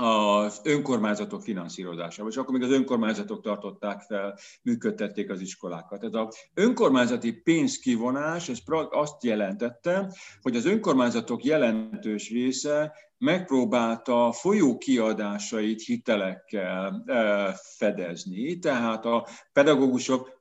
[0.00, 6.04] az önkormányzatok finanszírozásába, és akkor még az önkormányzatok tartották fel, működtették az iskolákat.
[6.04, 8.58] Ez az önkormányzati pénzkivonás, ez
[8.90, 19.26] azt jelentette, hogy az önkormányzatok jelentős része megpróbálta folyó kiadásait hitelekkel eh, fedezni, tehát a
[19.52, 20.37] pedagógusok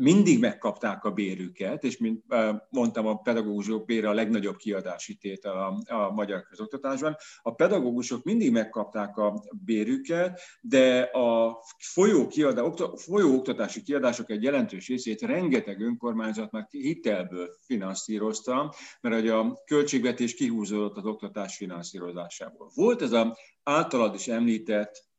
[0.00, 2.24] mindig megkapták a bérüket, és mint
[2.68, 7.16] mondtam, a pedagógusok bére a legnagyobb kiadási tétel a, a magyar közoktatásban.
[7.42, 14.88] A pedagógusok mindig megkapták a bérüket, de a folyó, kiadá, folyó oktatási kiadások egy jelentős
[14.88, 22.70] részét rengeteg önkormányzat már hitelből finanszírozta, mert hogy a költségvetés kihúzódott az oktatás finanszírozásából.
[22.74, 23.26] Volt ez az
[23.62, 25.09] általad is említett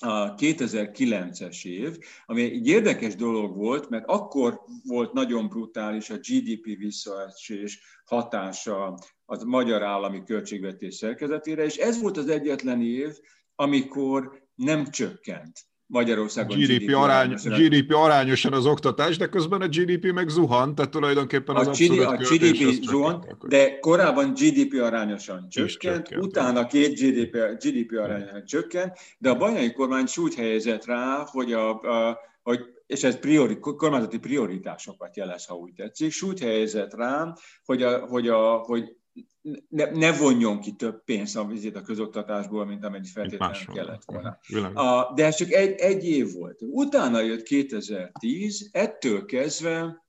[0.00, 6.64] a 2009-es év, ami egy érdekes dolog volt, mert akkor volt nagyon brutális a GDP
[6.64, 13.18] visszaesés hatása a magyar állami költségvetés szerkezetére, és ez volt az egyetlen év,
[13.54, 20.12] amikor nem csökkent Magyarországon GDP, GDP, arány, GDP arányosan az oktatás, de közben a GDP
[20.12, 26.06] meg zuhant, tehát tulajdonképpen az a GDP, a GDP zuhant, de korábban GDP arányosan csökkent,
[26.06, 31.52] csökkent utána két GDP, GDP arányosan csökkent, de a bajnai kormány úgy helyezett rá, hogy
[31.52, 37.32] a, a hogy és ez priori, kormányzati prioritásokat jelez, ha úgy tetszik, úgy helyezett rá,
[37.64, 38.96] hogy, a, hogy, a, hogy
[39.68, 44.38] ne, ne vonjon ki több pénzt a vizét a közoktatásból, mint amennyit feltétlenül kellett volna.
[44.74, 46.62] A, de ez csak egy, egy év volt.
[46.62, 50.04] Utána jött 2010, ettől kezdve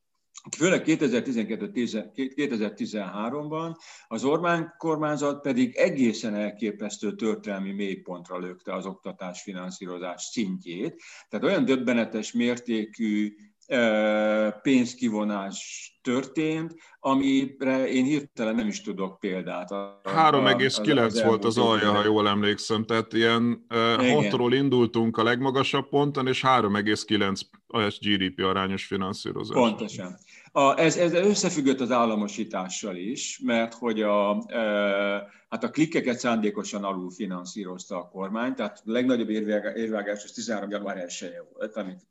[0.55, 3.75] Főleg 2012-2013-ban
[4.07, 11.01] az Orbán kormányzat pedig egészen elképesztő történelmi mélypontra lökte az oktatás finanszírozás szintjét.
[11.29, 13.35] Tehát olyan döbbenetes mértékű
[14.61, 19.69] pénzkivonás történt, amire én hirtelen nem is tudok példát.
[19.69, 26.43] 3,9 volt az alja, ha jól emlékszem, tehát ilyen 6-ról indultunk a legmagasabb ponton, és
[26.47, 29.55] 3,9 GDP arányos finanszírozás.
[29.55, 30.17] Pontosan.
[30.57, 34.59] A, ez, ez összefüggött az államosítással is, mert hogy a, e,
[35.49, 40.69] hát a klikkeket szándékosan alul finanszírozta a kormány, tehát a legnagyobb érvágás az 13.
[40.69, 42.01] január 1 -e volt, amit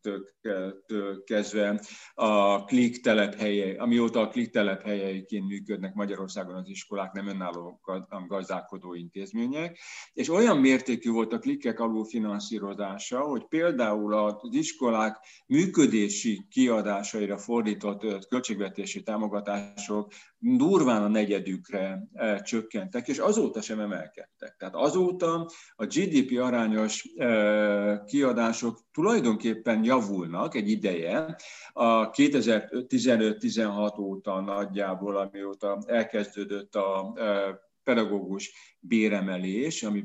[1.24, 1.80] kezdve
[2.14, 7.80] a klik telephelye, amióta a klik telephelyeiként működnek Magyarországon az iskolák, nem önálló
[8.26, 9.78] gazdálkodó intézmények,
[10.12, 18.35] és olyan mértékű volt a klikkek alul finanszírozása, hogy például az iskolák működési kiadásaira fordított
[18.36, 24.56] költségvetési támogatások durván a negyedükre eh, csökkentek, és azóta sem emelkedtek.
[24.58, 31.36] Tehát azóta a GDP arányos eh, kiadások tulajdonképpen javulnak egy ideje,
[31.72, 40.04] a 2015-16 óta nagyjából, amióta elkezdődött a eh, pedagógus béremelés, ami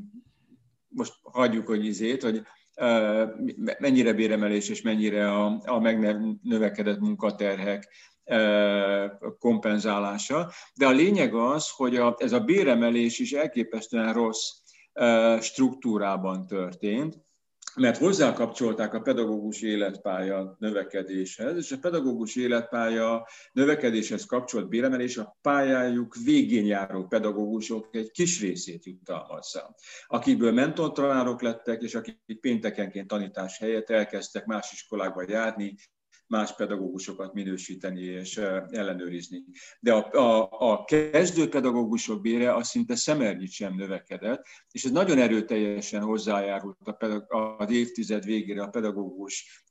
[0.88, 2.42] most hagyjuk, hogy izét, hogy
[3.80, 7.88] mennyire béremelés és mennyire a, a megnövekedett munkaterhek
[9.40, 10.52] kompenzálása.
[10.76, 14.50] De a lényeg az, hogy a, ez a béremelés is elképesztően rossz
[15.40, 17.20] struktúrában történt,
[17.76, 26.16] mert hozzákapcsolták a pedagógus életpálya növekedéshez, és a pedagógus életpálya növekedéshez kapcsolt béremelés a pályájuk
[26.24, 29.76] végén járó pedagógusok egy kis részét jutalmazza,
[30.08, 35.76] akikből mentortanárok lettek, és akik péntekenként tanítás helyett elkezdtek más iskolákba járni,
[36.32, 38.38] más pedagógusokat minősíteni és
[38.70, 39.44] ellenőrizni.
[39.80, 45.18] De a, a, a kezdő pedagógusok bére az szinte szemernyit sem növekedett, és ez nagyon
[45.18, 49.64] erőteljesen hozzájárult a az évtized végére a pedagógus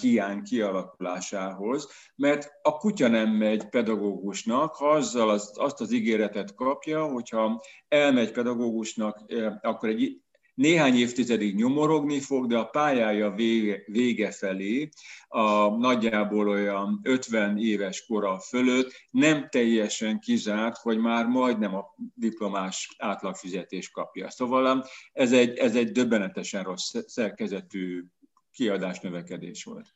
[0.00, 7.04] hiány kialakulásához, mert a kutya nem megy pedagógusnak, ha azzal az, azt az ígéretet kapja,
[7.04, 9.24] hogyha elmegy pedagógusnak,
[9.60, 10.23] akkor egy
[10.54, 14.88] néhány évtizedig nyomorogni fog, de a pályája vége, vége felé,
[15.28, 22.94] a nagyjából olyan 50 éves kora fölött nem teljesen kizárt, hogy már majdnem a diplomás
[22.98, 24.30] átlagfizetés kapja.
[24.30, 28.04] Szóval ez egy, ez egy döbbenetesen rossz szerkezetű
[28.52, 29.92] kiadás növekedés volt.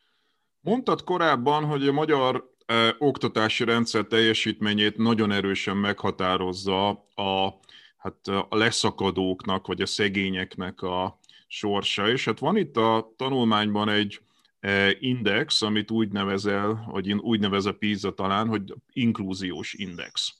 [0.60, 7.58] Mondtad korábban, hogy a magyar eh, oktatási rendszer teljesítményét nagyon erősen meghatározza a
[7.98, 12.10] hát a leszakadóknak, vagy a szegényeknek a sorsa.
[12.10, 14.20] És hát van itt a tanulmányban egy
[14.60, 20.34] e, index, amit úgy nevezel, vagy úgy nevez a PISA talán, hogy inkluziós index.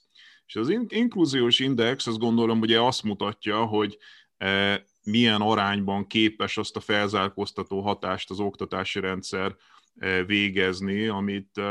[0.45, 3.97] És az inkluziós index, azt gondolom, ugye azt mutatja, hogy
[4.37, 9.55] e, milyen arányban képes azt a felzárkóztató hatást az oktatási rendszer
[9.97, 11.61] e, végezni, amit,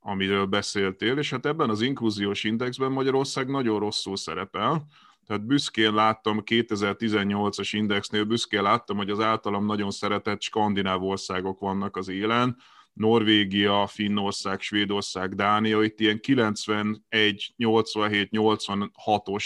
[0.00, 4.86] amiről beszéltél, és hát ebben az inkluziós indexben Magyarország nagyon rosszul szerepel,
[5.26, 11.96] tehát büszkén láttam, 2018-as indexnél büszkén láttam, hogy az általam nagyon szeretett skandináv országok vannak
[11.96, 12.56] az élen,
[12.92, 19.44] Norvégia, Finnország, Svédország, Dánia, itt ilyen 91, 87, 86-os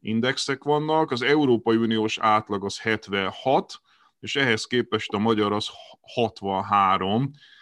[0.00, 3.80] indexek vannak, az Európai Uniós átlag az 76,
[4.20, 5.70] és ehhez képest a magyar az
[6.14, 7.53] 63, E,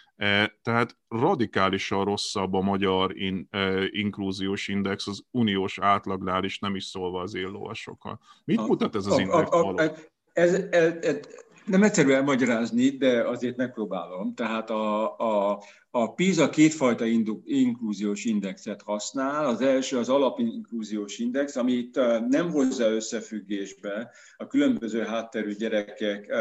[0.61, 6.83] tehát radikálisan rosszabb a magyar in, e, inkluziós index az uniós átlagnál is, nem is
[6.83, 8.19] szólva az éllovasokról.
[8.45, 9.93] Mit a, mutat ez az a, index a, a,
[10.33, 11.19] ez, ez, ez,
[11.65, 14.33] nem egyszerű elmagyarázni, de azért megpróbálom.
[14.33, 17.05] Tehát a, a, a PISA kétfajta
[17.45, 19.45] inkluziós indexet használ.
[19.45, 26.33] Az első az alapinkluziós index, amit nem hozza összefüggésbe a különböző hátterű gyerekek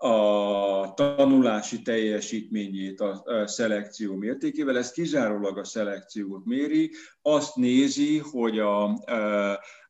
[0.00, 6.90] a tanulási teljesítményét a szelekció mértékével, ez kizárólag a szelekciót méri,
[7.22, 8.84] azt nézi, hogy a,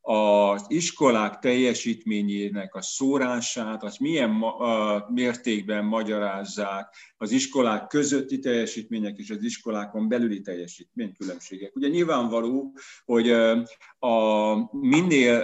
[0.01, 4.45] az iskolák teljesítményének a szórását, az milyen
[5.09, 11.77] mértékben magyarázzák az iskolák közötti teljesítmények és az iskolákon belüli teljesítménykülönbségek.
[11.77, 13.31] Ugye nyilvánvaló, hogy
[13.99, 15.41] a minél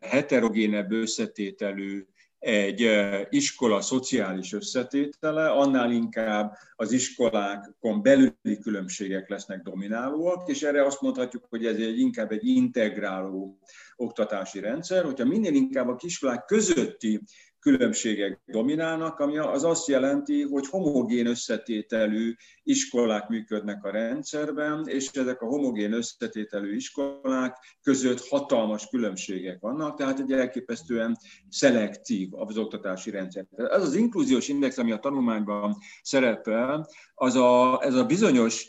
[0.00, 2.06] heterogénebb összetételű
[2.38, 2.90] egy
[3.28, 11.46] iskola szociális összetétele, annál inkább az iskolákon belüli különbségek lesznek dominálóak, és erre azt mondhatjuk,
[11.48, 13.58] hogy ez egy inkább egy integráló
[13.96, 17.22] oktatási rendszer, hogyha minél inkább a kiskolák közötti
[17.60, 25.42] különbségek dominálnak, ami az azt jelenti, hogy homogén összetételű iskolák működnek a rendszerben, és ezek
[25.42, 31.16] a homogén összetételű iskolák között hatalmas különbségek vannak, tehát egy elképesztően
[31.48, 33.46] szelektív az oktatási rendszer.
[33.56, 38.68] Ez az inkluziós index, ami a tanulmányban szerepel, az a, ez a bizonyos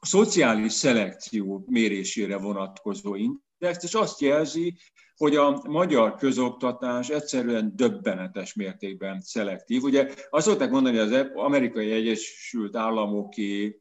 [0.00, 4.76] szociális szelekció mérésére vonatkozó index, és azt jelzi,
[5.16, 9.82] hogy a magyar közoktatás egyszerűen döbbenetes mértékben szelektív.
[9.82, 13.80] Ugye azt szokták mondani, hogy az amerikai Egyesült Államoké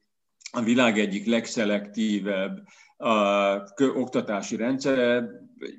[0.51, 2.63] a világ egyik legszelektivebb
[2.97, 3.07] a
[3.77, 5.29] oktatási rendszere,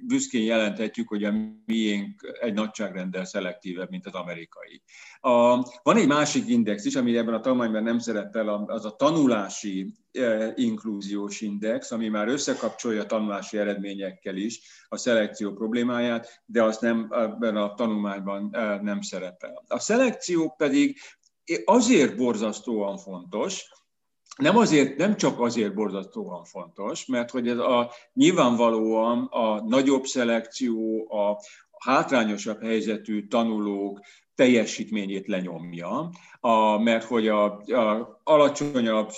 [0.06, 1.34] büszkén jelenthetjük, hogy a
[1.66, 4.82] miénk egy nagyságrendel szelektívebb, mint az amerikai.
[5.20, 9.94] A, van egy másik index is, ami ebben a tanulmányban nem szerepel, az a tanulási
[10.12, 16.78] e, inkluziós index, ami már összekapcsolja a tanulási eredményekkel is a szelekció problémáját, de az
[16.78, 19.64] nem ebben a tanulmányban e, nem szerepel.
[19.68, 20.98] A szelekció pedig
[21.64, 23.68] azért borzasztóan fontos,
[24.36, 31.06] nem, azért, nem csak azért borzasztóan fontos, mert hogy ez a, nyilvánvalóan a nagyobb szelekció,
[31.12, 31.40] a
[31.78, 34.00] hátrányosabb helyzetű tanulók
[34.40, 39.11] teljesítményét lenyomja, a, mert hogy a, a alacsonyabb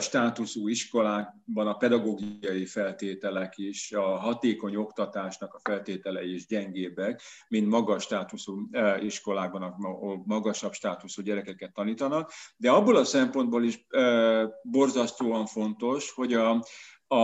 [0.00, 8.02] státuszú iskolákban a pedagógiai feltételek is, a hatékony oktatásnak a feltételei is gyengébbek, mint magas
[8.02, 14.00] státuszú e, iskolákban, ahol magasabb státuszú gyerekeket tanítanak, de abból a szempontból is e,
[14.62, 16.64] borzasztóan fontos, hogy a,
[17.06, 17.16] a,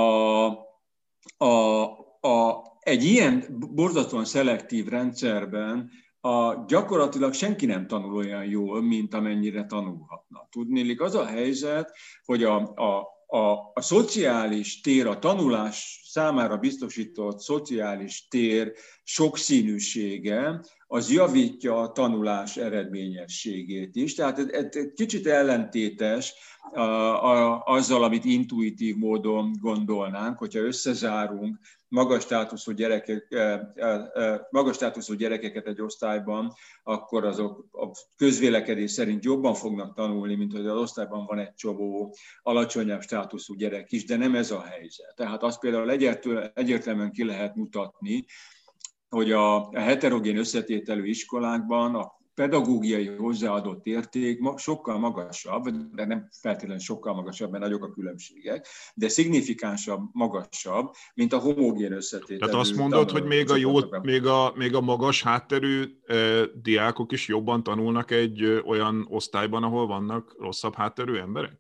[1.37, 1.83] a,
[2.21, 5.91] a, egy ilyen borzasztóan szelektív rendszerben
[6.27, 10.49] a, gyakorlatilag senki nem tanul olyan jól, mint amennyire tanulhatna.
[10.51, 17.39] Tudnélik az a helyzet, hogy a, a, a, a szociális tér, a tanulás számára biztosított
[17.39, 24.15] szociális tér sokszínűsége, az javítja a tanulás eredményességét is.
[24.15, 26.35] Tehát ez, ez kicsit ellentétes
[27.65, 31.59] azzal, amit intuitív módon gondolnánk, hogyha összezárunk
[31.89, 33.35] magas státuszú, gyerekek,
[34.51, 36.53] magas státuszú gyerekeket egy osztályban,
[36.83, 42.15] akkor azok a közvélekedés szerint jobban fognak tanulni, mint hogy az osztályban van egy csomó
[42.43, 45.15] alacsonyabb státuszú gyerek is, de nem ez a helyzet.
[45.17, 45.91] Tehát azt például
[46.55, 48.25] egyértelműen ki lehet mutatni,
[49.09, 57.15] hogy a heterogén összetételű iskolákban a pedagógiai hozzáadott érték sokkal magasabb, de nem feltétlenül sokkal
[57.15, 62.39] magasabb, mert nagyok a különbségek, de szignifikánsabb, magasabb, mint a homogén összetételű.
[62.39, 67.13] Tehát azt mondod, hogy még a, jó, még, a, még a magas hátterű eh, diákok
[67.13, 71.59] is jobban tanulnak egy olyan osztályban, ahol vannak rosszabb hátterű emberek?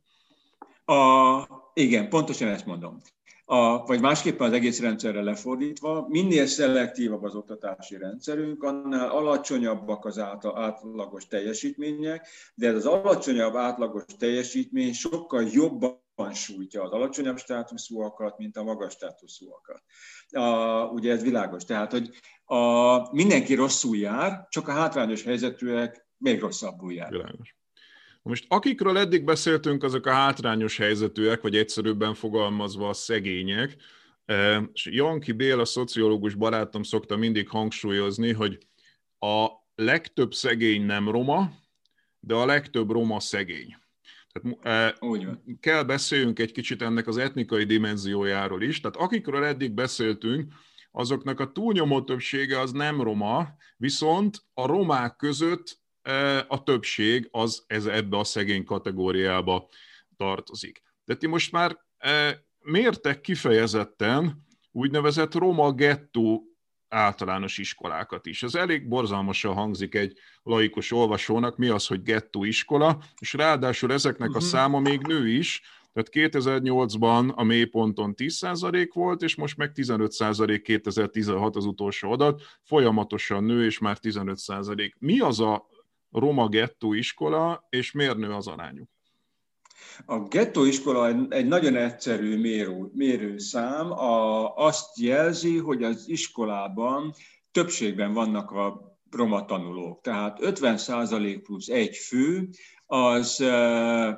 [0.84, 1.42] A,
[1.74, 3.00] igen, pontosan ezt mondom
[3.48, 10.18] a, vagy másképpen az egész rendszerre lefordítva, minél szelektívabb az oktatási rendszerünk, annál alacsonyabbak az
[10.18, 18.56] átlagos teljesítmények, de ez az alacsonyabb átlagos teljesítmény sokkal jobban sújtja az alacsonyabb státuszúakat, mint
[18.56, 19.82] a magas státuszúakat.
[20.30, 21.64] A, ugye ez világos.
[21.64, 22.10] Tehát, hogy
[22.44, 27.10] a, mindenki rosszul jár, csak a hátrányos helyzetűek még rosszabbul jár.
[27.10, 27.55] Világos.
[28.26, 33.76] Most akikről eddig beszéltünk, azok a hátrányos helyzetűek, vagy egyszerűbben fogalmazva a szegények,
[34.72, 38.58] és Janki Bél, a szociológus barátom szokta mindig hangsúlyozni, hogy
[39.18, 41.50] a legtöbb szegény nem roma,
[42.20, 43.76] de a legtöbb roma szegény.
[44.32, 45.58] Tehát, Úgy van.
[45.60, 48.80] kell beszéljünk egy kicsit ennek az etnikai dimenziójáról is.
[48.80, 50.52] Tehát akikről eddig beszéltünk,
[50.90, 55.84] azoknak a túlnyomó többsége az nem roma, viszont a romák között
[56.48, 59.68] a többség az ez ebbe a szegény kategóriába
[60.16, 60.82] tartozik.
[61.04, 61.78] De ti most már
[62.58, 66.42] mértek kifejezetten úgynevezett roma gettó
[66.88, 68.42] általános iskolákat is.
[68.42, 74.28] Ez elég borzalmasan hangzik egy laikus olvasónak, mi az, hogy gettó iskola, és ráadásul ezeknek
[74.28, 74.44] a mhm.
[74.44, 81.56] száma még nő is, tehát 2008-ban a mélyponton 10% volt, és most meg 15% 2016
[81.56, 84.92] az utolsó adat, folyamatosan nő, és már 15%.
[84.98, 85.66] Mi az a
[86.10, 88.88] roma gettó iskola, és miért nő az arányuk?
[90.06, 97.12] A gettó iskola egy nagyon egyszerű mérő, mérőszám, a, azt jelzi, hogy az iskolában
[97.50, 100.00] többségben vannak a roma tanulók.
[100.00, 102.48] Tehát 50% plusz egy fő,
[102.86, 103.44] az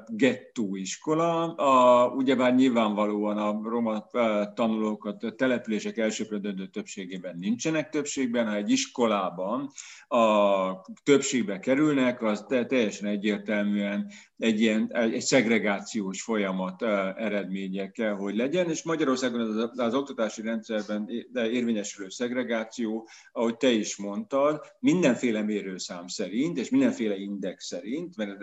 [0.06, 1.54] gettó iskola.
[1.54, 4.06] A, ugyebár nyilvánvalóan a roma
[4.54, 9.70] tanulókat a települések elsőprő döntő többségében nincsenek többségben, ha egy iskolában
[10.08, 16.82] a többségbe kerülnek, az teljesen egyértelműen egy ilyen egy szegregációs folyamat
[17.16, 24.60] eredménye hogy legyen, és Magyarországon az, az oktatási rendszerben érvényesülő szegregáció, ahogy te is mondtad,
[24.80, 28.38] mindenféle mérőszám szerint, és mindenféle index szerint, mert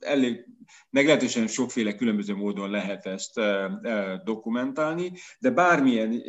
[0.00, 0.46] elég
[0.90, 3.40] meglehetősen sokféle különböző módon lehet ezt
[4.24, 6.22] dokumentálni, de bármilyen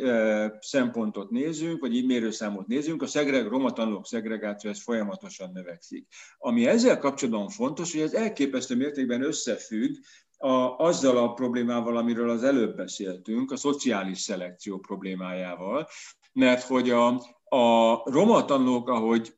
[0.60, 6.06] szempontot nézünk, vagy így mérőszámot nézünk, a szegreg, roma tanulók szegregáció ez folyamatosan növekszik.
[6.38, 9.94] Ami ezzel kapcsolatban fontos, hogy ez elképesztő mértékben összefügg
[10.36, 15.88] a, azzal a problémával, amiről az előbb beszéltünk, a szociális szelekció problémájával,
[16.32, 17.06] mert hogy a,
[17.44, 19.34] a roma tanulók, ahogy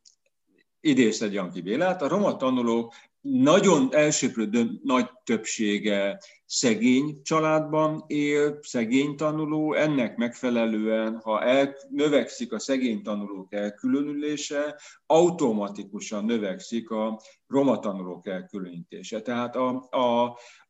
[0.81, 2.95] idézted Janki Bélát, a roma tanulók
[3.25, 12.59] nagyon elsőprő nagy többsége szegény családban él, szegény tanuló, ennek megfelelően, ha el, növekszik a
[12.59, 19.21] szegény tanulók elkülönülése, automatikusan növekszik a roma tanulók elkülönítése.
[19.21, 20.25] Tehát a, a,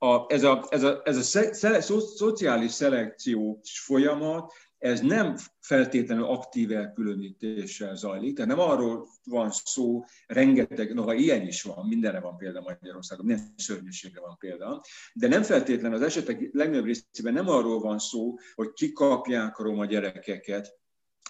[0.06, 1.36] a, ez a, ez a, ez
[1.90, 4.52] a szociális szelekciós folyamat,
[4.84, 11.62] ez nem feltétlenül aktív elkülönítéssel zajlik, tehát nem arról van szó, rengeteg, noha ilyen is
[11.62, 14.82] van, mindenre van példa Magyarországon, minden szörnyűségre van példa,
[15.14, 19.84] de nem feltétlenül az esetek legnagyobb részében nem arról van szó, hogy kikapják a roma
[19.84, 20.78] gyerekeket,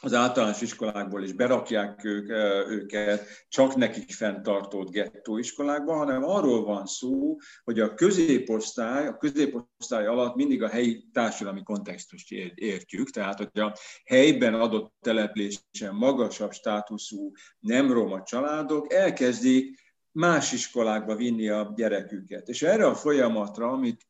[0.05, 2.31] az általános iskolákból is berakják ők,
[2.71, 10.35] őket csak nekik fenntartott gettóiskolákba, hanem arról van szó, hogy a középosztály, a középosztály alatt
[10.35, 17.93] mindig a helyi társadalmi kontextust értjük, tehát hogy a helyben adott településen magasabb státuszú nem
[17.93, 19.84] roma családok elkezdik
[20.15, 22.49] más iskolákba vinni a gyereküket.
[22.49, 24.07] És erre a folyamatra, amit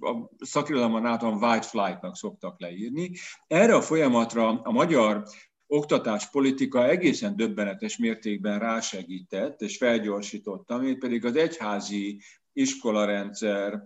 [0.00, 3.10] a szakirodalomban általán white flight-nak szoktak leírni,
[3.46, 5.22] erre a folyamatra a magyar
[5.66, 12.20] oktatáspolitika egészen döbbenetes mértékben rásegített és felgyorsította, amit pedig az egyházi
[12.52, 13.84] iskolarendszer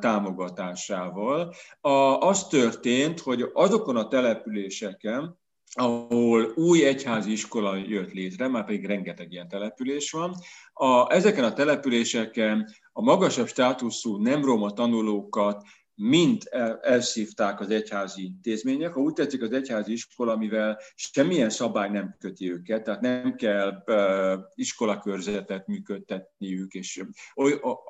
[0.00, 1.54] támogatásával.
[2.18, 5.38] Az történt, hogy azokon a településeken,
[5.72, 10.34] ahol új egyházi iskola jött létre, már pedig rengeteg ilyen település van.
[10.72, 15.62] A, ezeken a településeken a magasabb státuszú nem roma tanulókat
[16.00, 16.42] mind
[16.80, 18.92] elszívták az egyházi intézmények.
[18.92, 23.82] Ha úgy tetszik, az egyházi iskola, mivel semmilyen szabály nem köti őket, tehát nem kell
[24.54, 27.04] iskolakörzetet működtetniük, és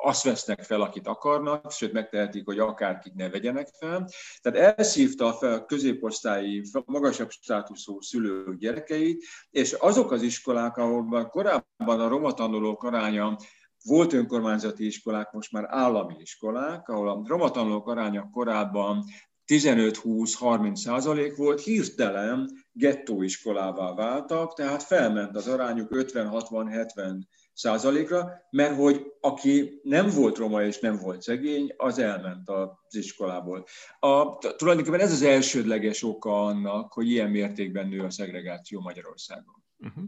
[0.03, 4.09] azt vesznek fel, akit akarnak, sőt megtehetik, hogy akárkit ne vegyenek fel.
[4.41, 12.01] Tehát elszívta fel a középosztályi, magasabb státuszú szülők gyerekeit, és azok az iskolák, ahol korábban
[12.01, 13.37] a roma tanulók aránya
[13.85, 19.05] volt önkormányzati iskolák, most már állami iskolák, ahol a roma tanulók aránya korábban
[19.47, 27.21] 15-20-30 százalék volt, hirtelen gettóiskolává váltak, tehát felment az arányuk 50-60-70
[27.53, 33.65] százalékra, mert hogy aki nem volt roma és nem volt szegény, az elment az iskolából.
[33.99, 39.65] A, tulajdonképpen ez az elsődleges oka annak, hogy ilyen mértékben nő a szegregáció Magyarországon.
[39.79, 40.05] Uh-huh.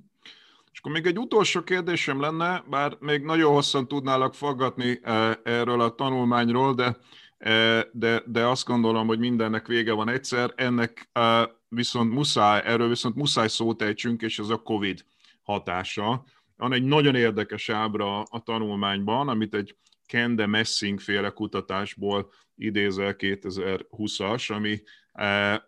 [0.81, 5.95] Akkor még egy utolsó kérdésem lenne, bár még nagyon hosszan tudnálak faggatni eh, erről a
[5.95, 6.97] tanulmányról, de,
[7.39, 10.53] eh, de, de azt gondolom, hogy mindennek vége van egyszer.
[10.57, 15.05] Ennek eh, viszont muszáj, erről viszont muszáj szót ejtsünk, és ez a COVID
[15.43, 16.25] hatása.
[16.57, 19.77] Van egy nagyon érdekes ábra a tanulmányban, amit egy
[20.07, 24.83] Kende Messing féle kutatásból idézel 2020-as, ami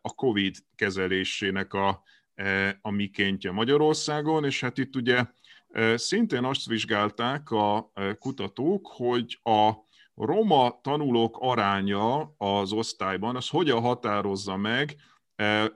[0.03, 2.03] a COVID kezelésének a
[2.35, 5.25] E, a mikéntje Magyarországon, és hát itt ugye
[5.69, 9.73] e, szintén azt vizsgálták a e, kutatók, hogy a
[10.15, 14.97] roma tanulók aránya az osztályban, az hogyan határozza meg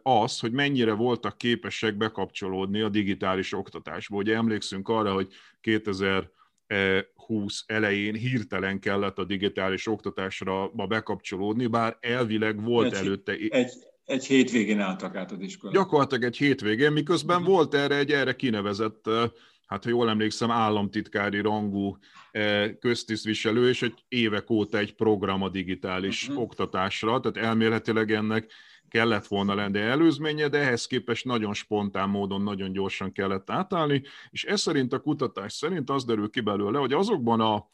[0.03, 4.17] az, hogy mennyire voltak képesek bekapcsolódni a digitális oktatásba.
[4.17, 12.93] Ugye emlékszünk arra, hogy 2020 elején hirtelen kellett a digitális oktatásra bekapcsolódni, bár elvileg volt
[12.93, 13.33] egy, előtte...
[13.33, 13.73] Egy,
[14.07, 15.75] egy hétvégén álltak át az iskolát.
[15.75, 17.55] Gyakorlatilag egy hétvégén, miközben uh-huh.
[17.55, 19.11] volt erre egy erre kinevezett,
[19.67, 21.97] hát ha jól emlékszem, államtitkári rangú
[22.81, 26.43] köztisztviselő, és egy évek óta egy program a digitális uh-huh.
[26.43, 28.53] oktatásra, tehát elméletileg ennek
[28.89, 34.45] kellett volna lenni előzménye, de ehhez képest nagyon spontán módon, nagyon gyorsan kellett átállni, és
[34.45, 37.69] ez szerint a kutatás szerint az derül ki belőle, hogy azokban a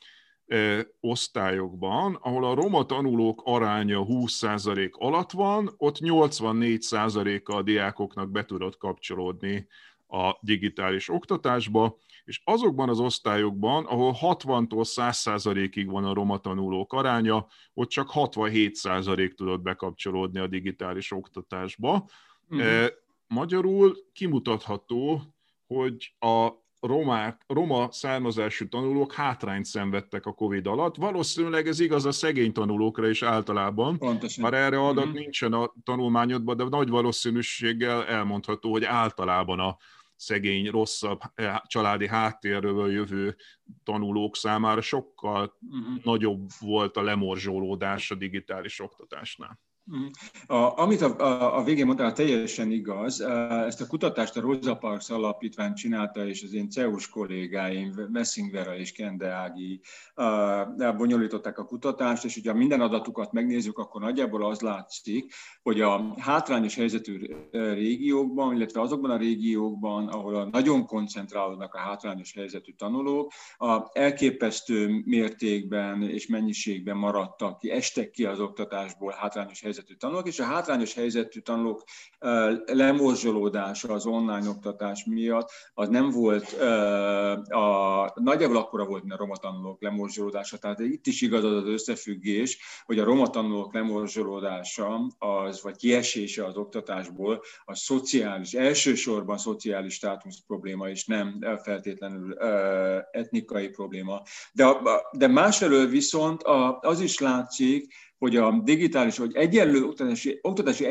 [1.00, 8.76] osztályokban, ahol a roma tanulók aránya 20% alatt van, ott 84%-a a diákoknak be tudott
[8.76, 9.66] kapcsolódni
[10.08, 17.46] a digitális oktatásba, és azokban az osztályokban, ahol 60-tól 100%-ig van a roma tanulók aránya,
[17.74, 22.08] ott csak 67% tudott bekapcsolódni a digitális oktatásba.
[22.50, 22.86] Uh-huh.
[23.26, 25.22] Magyarul kimutatható,
[25.66, 26.48] hogy a
[26.86, 30.96] romák, roma származású tanulók hátrányt szenvedtek a Covid alatt.
[30.96, 33.98] Valószínűleg ez igaz a szegény tanulókra is általában.
[33.98, 34.42] Pontosan.
[34.44, 35.20] Már erre adat uh-huh.
[35.20, 39.76] nincsen a tanulmányodban, de nagy valószínűséggel elmondható, hogy általában a
[40.16, 43.36] szegény, rosszabb eh, családi háttérről jövő
[43.84, 46.04] tanulók számára sokkal uh-huh.
[46.04, 49.60] nagyobb volt a lemorzsolódás a digitális oktatásnál.
[50.46, 53.20] A, amit a, a, a végén mondtál, teljesen igaz.
[53.66, 58.92] Ezt a kutatást a Rosa Parks alapítvány csinálta, és az én CEUS kollégáim, Messingvera és
[58.92, 59.80] Kende Ági
[60.96, 66.74] bonyolították a kutatást, és ugye minden adatukat megnézzük, akkor nagyjából az látszik, hogy a hátrányos
[66.74, 73.88] helyzetű régiókban, illetve azokban a régiókban, ahol a nagyon koncentrálódnak a hátrányos helyzetű tanulók, a
[73.92, 80.44] elképesztő mértékben és mennyiségben maradtak ki, estek ki az oktatásból hátrányos helyzetű tanulók, és a
[80.44, 81.84] hátrányos helyzetű tanulók
[82.64, 86.52] lemorzsolódása az online oktatás miatt, az nem volt,
[87.50, 90.58] a, nagyjából akkora volt, mint a roma tanulók lemorzsolódása.
[90.58, 96.44] Tehát itt is igaz az az összefüggés, hogy a roma tanulók lemorzsolódása, az, vagy kiesése
[96.44, 102.34] az oktatásból, a szociális, elsősorban szociális státusz probléma, és nem feltétlenül
[103.10, 104.22] etnikai probléma.
[104.52, 104.76] De,
[105.12, 106.42] de másfelől viszont
[106.80, 110.84] az is látszik, hogy a digitális, hogy egyenlő oktatási, oktatási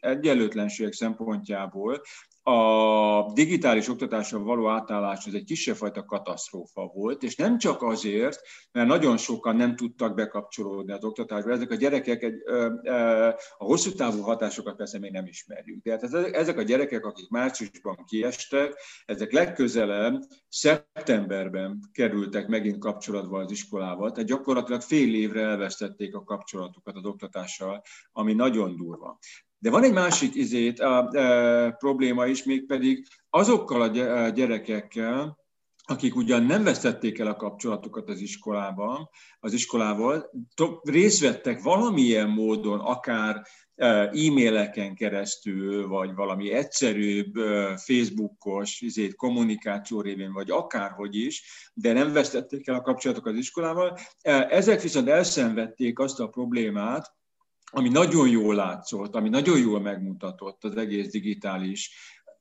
[0.00, 2.02] egyenlőtlenség szempontjából
[2.50, 8.40] a digitális oktatásra való átállás az egy kisebb fajta katasztrófa volt, és nem csak azért,
[8.72, 11.50] mert nagyon sokan nem tudtak bekapcsolódni az oktatásba.
[11.50, 12.34] Ezek a gyerekek egy,
[13.58, 15.82] a hosszú távú hatásokat persze még nem ismerjük.
[15.82, 18.74] De hát ezek a gyerekek, akik márciusban kiestek,
[19.04, 26.96] ezek legközelebb szeptemberben kerültek megint kapcsolatba az iskolával, tehát gyakorlatilag fél évre elvesztették a kapcsolatukat
[26.96, 27.82] az oktatással,
[28.12, 29.18] ami nagyon durva.
[29.62, 35.38] De van egy másik izét, a, a, probléma is, mégpedig azokkal a gyerekekkel,
[35.84, 39.08] akik ugyan nem vesztették el a kapcsolatukat az iskolában,
[39.40, 40.30] az iskolával,
[40.82, 43.42] részt vettek valamilyen módon, akár
[43.76, 47.34] e-maileken keresztül, vagy valami egyszerűbb
[47.76, 51.42] Facebookos izét, kommunikáció révén, vagy akárhogy is,
[51.74, 53.98] de nem vesztették el a kapcsolatokat az iskolával.
[54.48, 57.14] Ezek viszont elszenvedték azt a problémát,
[57.70, 61.90] ami nagyon jól látszott, ami nagyon jól megmutatott az egész digitális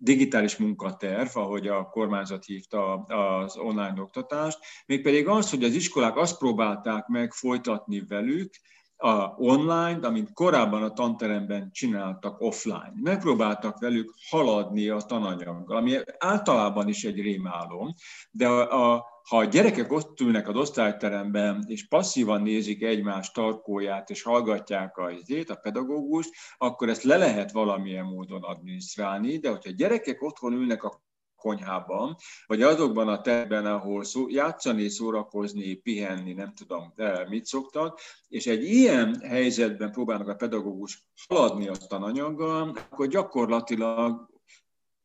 [0.01, 6.37] digitális munkaterv, ahogy a kormányzat hívta az online oktatást, mégpedig az, hogy az iskolák azt
[6.37, 8.53] próbálták meg folytatni velük,
[9.01, 12.93] a online, amit korábban a tanteremben csináltak offline.
[12.93, 17.93] Megpróbáltak velük haladni a tananyaggal, ami általában is egy rémálom,
[18.31, 24.09] de a, a ha a gyerekek ott ülnek az osztályteremben, és passzívan nézik egymás tarkóját,
[24.09, 25.11] és hallgatják a
[25.47, 30.83] a pedagógust, akkor ezt le lehet valamilyen módon adminisztrálni, de hogyha a gyerekek otthon ülnek
[30.83, 31.01] a
[31.39, 32.15] konyhában,
[32.47, 36.93] vagy azokban a terben, ahol szó, játszani, szórakozni, pihenni, nem tudom,
[37.29, 44.29] mit szoktak, és egy ilyen helyzetben próbálnak a pedagógus haladni a tananyaggal, akkor gyakorlatilag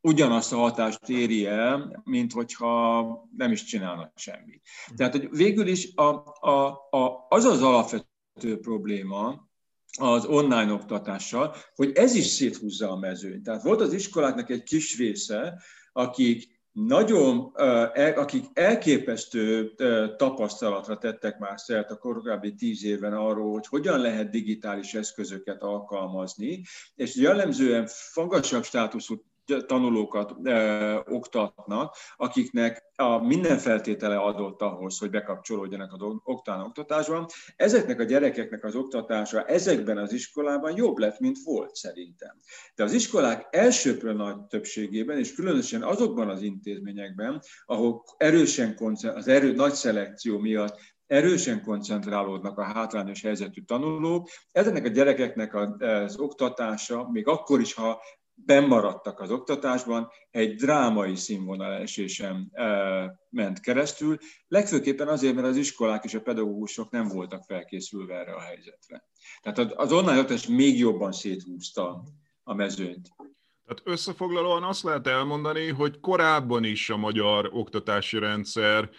[0.01, 4.63] ugyanazt a hatást éri el, mint hogyha nem is csinálnak semmit.
[4.97, 6.09] Tehát, hogy végül is a,
[6.41, 9.53] a, a, az az alapvető probléma,
[9.99, 13.43] az online oktatással, hogy ez is széthúzza a mezőnyt.
[13.43, 15.63] Tehát volt az iskoláknak egy kis része,
[15.97, 17.53] akik nagyon,
[18.15, 19.75] akik elképesztő
[20.17, 26.63] tapasztalatra tettek már szert a korábbi tíz évben arról, hogy hogyan lehet digitális eszközöket alkalmazni,
[26.95, 29.15] és jellemzően magasabb státuszú
[29.67, 37.27] tanulókat ö, oktatnak, akiknek a minden feltétele adott ahhoz, hogy bekapcsolódjanak az oktán oktatásban.
[37.57, 42.37] Ezeknek a gyerekeknek az oktatása ezekben az iskolában jobb lett, mint volt szerintem.
[42.75, 48.77] De az iskolák elsőprő nagy többségében, és különösen azokban az intézményekben, ahol erősen
[49.15, 54.29] az erő nagy szelekció miatt erősen koncentrálódnak a hátrányos helyzetű tanulók.
[54.53, 58.01] Ezeknek a gyerekeknek az oktatása, még akkor is, ha
[58.35, 62.53] bennmaradtak az oktatásban, egy drámai színvonal esésen
[63.31, 64.19] ment keresztül,
[64.49, 69.05] legfőképpen azért, mert az iskolák és a pedagógusok nem voltak felkészülve erre a helyzetre.
[69.43, 72.03] Tehát az online oktatás még jobban széthúzta
[72.43, 73.09] a mezőnyt.
[73.65, 78.91] Tehát összefoglalóan azt lehet elmondani, hogy korábban is a magyar oktatási rendszer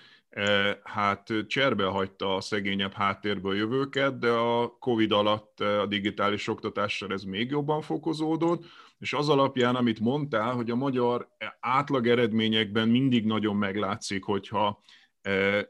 [0.83, 7.23] hát cserbe hagyta a szegényebb háttérből jövőket, de a Covid alatt a digitális oktatással ez
[7.23, 8.63] még jobban fokozódott,
[9.05, 11.27] és az alapján, amit mondtál, hogy a magyar
[11.59, 14.81] átlag eredményekben mindig nagyon meglátszik, hogyha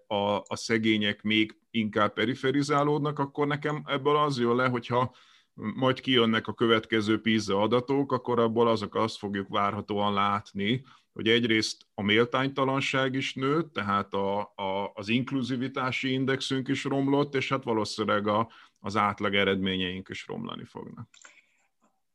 [0.08, 5.16] a, a szegények még inkább periferizálódnak, akkor nekem ebből az jön le, hogyha
[5.54, 10.84] majd kijönnek a következő PISA adatok, akkor abból azok azt fogjuk várhatóan látni,
[11.14, 17.50] hogy egyrészt a méltánytalanság is nőtt, tehát a, a, az inkluzivitási indexünk is romlott, és
[17.50, 21.10] hát valószínűleg a, az átlag eredményeink is romlani fognak.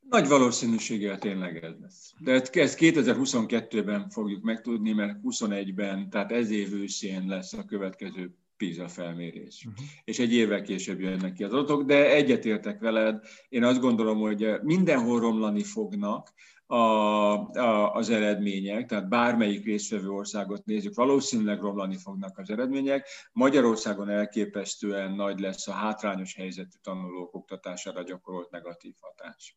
[0.09, 2.14] Nagy valószínűséggel tényleg ez lesz.
[2.18, 8.88] De ezt 2022-ben fogjuk megtudni, mert 21-ben, tehát ez év őszén lesz a következő PISA
[8.88, 9.64] felmérés.
[9.64, 9.84] Uh-huh.
[10.05, 14.61] És egy évvel később jönnek ki az adatok, de egyetértek veled, én azt gondolom, hogy
[14.62, 16.32] mindenhol romlani fognak,
[16.70, 23.08] a, a, az eredmények, tehát bármelyik résztvevő országot nézzük, valószínűleg romlani fognak az eredmények.
[23.32, 29.56] Magyarországon elképesztően nagy lesz a hátrányos helyzetű tanulók oktatására gyakorolt negatív hatás.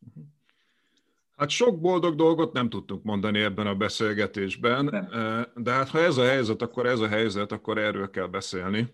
[1.38, 5.08] Hát sok boldog dolgot nem tudtunk mondani ebben a beszélgetésben, nem.
[5.56, 8.94] de hát ha ez a helyzet, akkor ez a helyzet, akkor erről kell beszélni.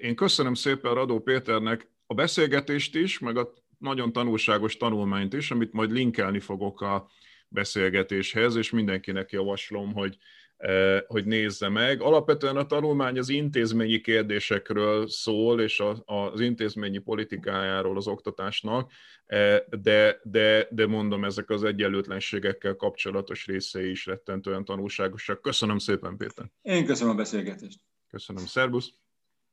[0.00, 5.72] Én köszönöm szépen Radó Péternek a beszélgetést is, meg a nagyon tanulságos tanulmányt is, amit
[5.72, 7.08] majd linkelni fogok a
[7.54, 10.16] beszélgetéshez, és mindenkinek javaslom, hogy,
[10.56, 12.00] eh, hogy nézze meg.
[12.00, 18.92] Alapvetően a tanulmány az intézményi kérdésekről szól, és az intézményi politikájáról az oktatásnak,
[19.26, 25.42] eh, de, de, de mondom, ezek az egyenlőtlenségekkel kapcsolatos részei is rettentően tanulságosak.
[25.42, 26.50] Köszönöm szépen, Péter.
[26.62, 27.80] Én köszönöm a beszélgetést.
[28.10, 28.92] Köszönöm, szervusz.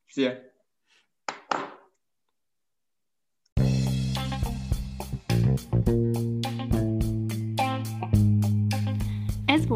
[0.06, 0.51] Szia.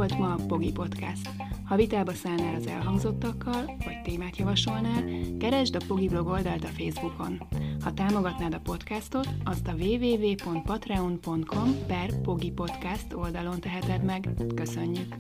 [0.09, 1.31] Volt ma a Pogi Podcast.
[1.65, 5.05] Ha vitába szállnál az elhangzottakkal, vagy témát javasolnál,
[5.39, 7.41] keresd a Pogi blog oldalt a Facebookon.
[7.81, 14.29] Ha támogatnád a podcastot, azt a www.patreon.com per Pogi Podcast oldalon teheted meg.
[14.55, 15.15] Köszönjük!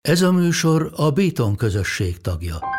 [0.00, 2.77] Ez a műsor a Béton közösség tagja.